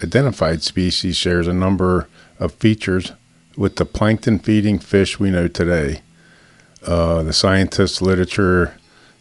identified 0.04 0.64
species 0.64 1.16
shares 1.16 1.48
a 1.48 1.54
number 1.54 2.08
of 2.40 2.54
features 2.54 3.12
with 3.58 3.76
the 3.76 3.86
plankton-feeding 3.86 4.80
fish 4.80 5.20
we 5.20 5.30
know 5.30 5.48
today. 5.48 6.02
Uh, 6.86 7.22
the 7.24 7.34
scientists' 7.34 8.02
literature 8.02 8.76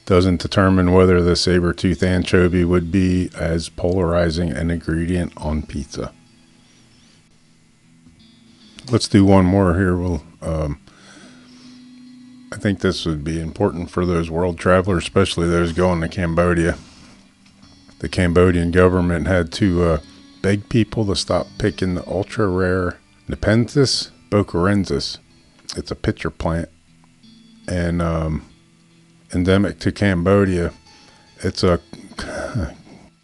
doesn't 0.07 0.41
determine 0.41 0.93
whether 0.93 1.21
the 1.21 1.37
saber-toothed 1.37 2.03
anchovy 2.03 2.65
would 2.65 2.91
be 2.91 3.31
as 3.39 3.69
polarizing 3.69 4.51
an 4.51 4.71
ingredient 4.71 5.33
on 5.37 5.63
pizza. 5.63 6.13
Let's 8.91 9.09
do 9.09 9.25
one 9.25 9.45
more 9.45 9.77
here. 9.77 9.97
We'll 9.97 10.23
um, 10.43 10.81
I 12.53 12.57
think 12.57 12.81
this 12.81 13.07
would 13.07 13.23
be 13.23 13.41
important 13.41 13.91
for 13.91 14.05
those 14.05 14.29
world 14.31 14.59
travelers, 14.59 15.05
especially 15.05 15.49
those 15.49 15.73
going 15.73 16.01
to 16.01 16.09
Cambodia. 16.09 16.77
The 18.01 18.09
Cambodian 18.09 18.73
government 18.73 19.29
had 19.29 19.53
to 19.53 19.85
uh, 19.85 19.99
beg 20.43 20.69
people 20.69 21.07
to 21.07 21.15
stop 21.15 21.47
picking 21.59 21.95
the 21.95 22.07
ultra 22.09 22.49
rare 22.49 22.99
Nepenthes 23.29 24.11
bokorensis. 24.31 25.19
It's 25.77 25.91
a 25.91 25.97
pitcher 25.97 26.31
plant 26.31 26.69
and 27.69 28.01
um, 28.01 28.47
endemic 29.35 29.79
to 29.81 29.93
Cambodia. 29.93 30.73
It's 31.41 31.63
a 31.63 31.81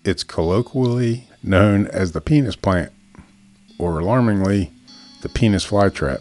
it's 0.04 0.22
colloquially 0.22 1.28
known 1.42 1.86
as 1.88 2.12
the 2.12 2.20
penis 2.20 2.57
plant, 2.57 2.92
or 3.78 3.98
alarmingly, 3.98 4.72
the 5.22 5.28
penis 5.28 5.66
flytrap. 5.66 6.20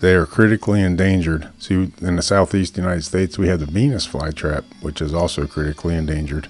They 0.00 0.14
are 0.14 0.26
critically 0.26 0.82
endangered. 0.82 1.48
See, 1.58 1.90
in 2.00 2.16
the 2.16 2.22
southeast 2.22 2.76
United 2.76 3.04
States, 3.04 3.38
we 3.38 3.48
have 3.48 3.60
the 3.60 3.66
Venus 3.66 4.06
flytrap, 4.06 4.64
which 4.82 5.00
is 5.00 5.14
also 5.14 5.46
critically 5.46 5.94
endangered. 5.94 6.48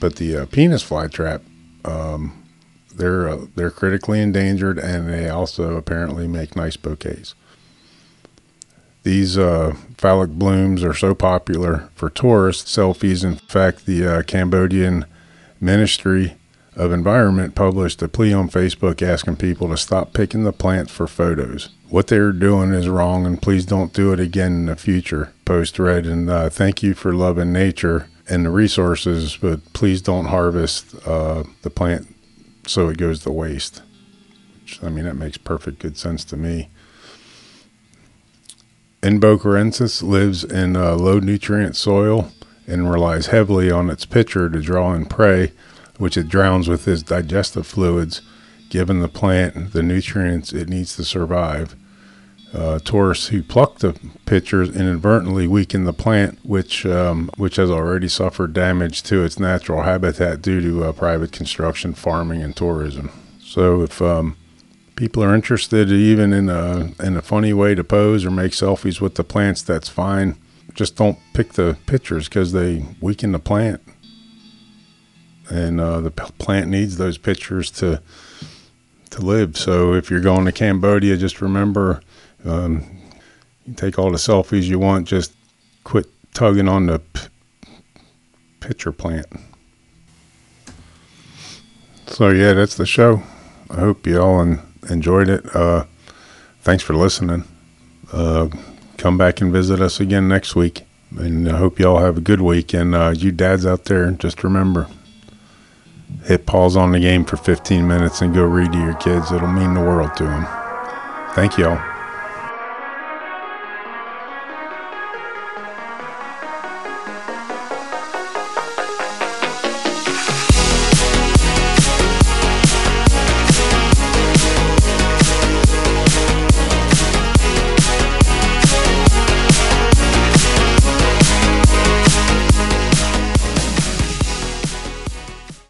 But 0.00 0.16
the 0.16 0.36
uh, 0.38 0.46
penis 0.46 0.82
flytrap, 0.82 1.42
um, 1.84 2.37
they're 2.98 3.28
uh, 3.28 3.46
they're 3.54 3.70
critically 3.70 4.20
endangered, 4.20 4.78
and 4.78 5.08
they 5.08 5.28
also 5.28 5.76
apparently 5.76 6.28
make 6.28 6.56
nice 6.56 6.76
bouquets. 6.76 7.34
These 9.02 9.38
uh, 9.38 9.74
phallic 9.96 10.30
blooms 10.30 10.84
are 10.84 10.94
so 10.94 11.14
popular 11.14 11.88
for 11.94 12.10
tourist 12.10 12.66
selfies. 12.66 13.24
In 13.24 13.36
fact, 13.36 13.86
the 13.86 14.06
uh, 14.06 14.22
Cambodian 14.22 15.06
Ministry 15.60 16.34
of 16.76 16.92
Environment 16.92 17.54
published 17.54 18.02
a 18.02 18.08
plea 18.08 18.32
on 18.32 18.50
Facebook 18.50 19.00
asking 19.00 19.36
people 19.36 19.68
to 19.68 19.76
stop 19.76 20.12
picking 20.12 20.44
the 20.44 20.52
plants 20.52 20.92
for 20.92 21.06
photos. 21.06 21.70
What 21.88 22.08
they're 22.08 22.32
doing 22.32 22.72
is 22.72 22.88
wrong, 22.88 23.24
and 23.24 23.40
please 23.40 23.64
don't 23.64 23.92
do 23.92 24.12
it 24.12 24.20
again 24.20 24.52
in 24.52 24.66
the 24.66 24.76
future. 24.76 25.32
Post 25.44 25.78
read, 25.78 26.04
and 26.04 26.28
uh, 26.28 26.50
thank 26.50 26.82
you 26.82 26.94
for 26.94 27.12
loving 27.12 27.52
nature 27.52 28.08
and 28.28 28.44
the 28.44 28.50
resources, 28.50 29.38
but 29.40 29.72
please 29.72 30.02
don't 30.02 30.26
harvest 30.26 30.94
uh, 31.06 31.44
the 31.62 31.70
plant 31.70 32.14
so 32.68 32.88
it 32.88 32.98
goes 32.98 33.22
to 33.22 33.30
waste. 33.30 33.82
Which, 34.62 34.82
I 34.82 34.88
mean, 34.88 35.04
that 35.04 35.16
makes 35.16 35.38
perfect 35.38 35.78
good 35.78 35.96
sense 35.96 36.24
to 36.26 36.36
me. 36.36 36.68
N. 39.02 39.20
bokorensis 39.20 40.02
lives 40.02 40.42
in 40.42 40.76
uh, 40.76 40.96
low 40.96 41.20
nutrient 41.20 41.76
soil 41.76 42.32
and 42.66 42.90
relies 42.90 43.28
heavily 43.28 43.70
on 43.70 43.90
its 43.90 44.04
pitcher 44.04 44.50
to 44.50 44.60
draw 44.60 44.92
in 44.92 45.06
prey, 45.06 45.52
which 45.98 46.16
it 46.16 46.28
drowns 46.28 46.68
with 46.68 46.86
its 46.86 47.02
digestive 47.02 47.66
fluids, 47.66 48.20
giving 48.68 49.00
the 49.00 49.08
plant 49.08 49.72
the 49.72 49.82
nutrients 49.82 50.52
it 50.52 50.68
needs 50.68 50.96
to 50.96 51.04
survive. 51.04 51.76
Uh, 52.54 52.78
tourists 52.78 53.28
who 53.28 53.42
pluck 53.42 53.78
the 53.80 53.94
pitchers 54.24 54.74
inadvertently 54.74 55.46
weaken 55.46 55.84
the 55.84 55.92
plant, 55.92 56.38
which 56.42 56.86
um, 56.86 57.30
which 57.36 57.56
has 57.56 57.70
already 57.70 58.08
suffered 58.08 58.54
damage 58.54 59.02
to 59.02 59.22
its 59.22 59.38
natural 59.38 59.82
habitat 59.82 60.40
due 60.40 60.60
to 60.62 60.84
uh, 60.84 60.92
private 60.92 61.30
construction, 61.30 61.92
farming, 61.92 62.42
and 62.42 62.56
tourism. 62.56 63.10
So 63.42 63.82
if 63.82 64.00
um, 64.00 64.34
people 64.96 65.22
are 65.22 65.34
interested 65.34 65.92
even 65.92 66.32
in 66.32 66.48
a 66.48 66.92
in 67.00 67.18
a 67.18 67.22
funny 67.22 67.52
way 67.52 67.74
to 67.74 67.84
pose 67.84 68.24
or 68.24 68.30
make 68.30 68.52
selfies 68.52 68.98
with 68.98 69.16
the 69.16 69.24
plants, 69.24 69.60
that's 69.60 69.90
fine. 69.90 70.34
Just 70.72 70.96
don't 70.96 71.18
pick 71.34 71.52
the 71.52 71.76
pitchers 71.86 72.28
because 72.30 72.52
they 72.52 72.84
weaken 73.00 73.32
the 73.32 73.38
plant, 73.38 73.82
and 75.50 75.80
uh, 75.80 76.00
the 76.00 76.10
plant 76.10 76.68
needs 76.68 76.96
those 76.96 77.18
pitchers 77.18 77.70
to 77.72 78.00
to 79.10 79.20
live. 79.20 79.56
So 79.58 79.92
if 79.92 80.10
you're 80.10 80.20
going 80.20 80.46
to 80.46 80.52
Cambodia, 80.52 81.16
just 81.16 81.40
remember, 81.40 82.00
um, 82.44 82.84
you 83.66 83.74
take 83.74 83.98
all 83.98 84.10
the 84.10 84.16
selfies 84.18 84.64
you 84.64 84.78
want. 84.78 85.06
Just 85.06 85.32
quit 85.84 86.06
tugging 86.34 86.68
on 86.68 86.86
the 86.86 86.98
p- 86.98 87.28
picture 88.60 88.92
plant. 88.92 89.26
So 92.06 92.30
yeah, 92.30 92.52
that's 92.54 92.76
the 92.76 92.86
show. 92.86 93.22
I 93.70 93.80
hope 93.80 94.06
you 94.06 94.20
all 94.20 94.58
enjoyed 94.88 95.28
it. 95.28 95.54
Uh, 95.54 95.84
thanks 96.60 96.82
for 96.82 96.94
listening. 96.94 97.44
Uh, 98.12 98.48
come 98.96 99.18
back 99.18 99.40
and 99.40 99.52
visit 99.52 99.80
us 99.80 100.00
again 100.00 100.28
next 100.28 100.56
week. 100.56 100.82
And 101.18 101.48
I 101.48 101.56
hope 101.56 101.78
you 101.78 101.86
all 101.88 101.98
have 101.98 102.18
a 102.18 102.22
good 102.22 102.40
week. 102.40 102.72
And 102.74 102.94
uh, 102.94 103.14
you 103.16 103.32
dads 103.32 103.66
out 103.66 103.84
there, 103.84 104.10
just 104.12 104.42
remember 104.42 104.88
hit 106.24 106.46
pause 106.46 106.76
on 106.76 106.92
the 106.92 107.00
game 107.00 107.24
for 107.24 107.36
15 107.36 107.86
minutes 107.86 108.20
and 108.20 108.34
go 108.34 108.44
read 108.44 108.72
to 108.72 108.78
your 108.78 108.94
kids. 108.94 109.32
It'll 109.32 109.48
mean 109.48 109.74
the 109.74 109.80
world 109.80 110.16
to 110.16 110.24
them. 110.24 110.46
Thank 111.34 111.58
you 111.58 111.68
all. 111.68 111.97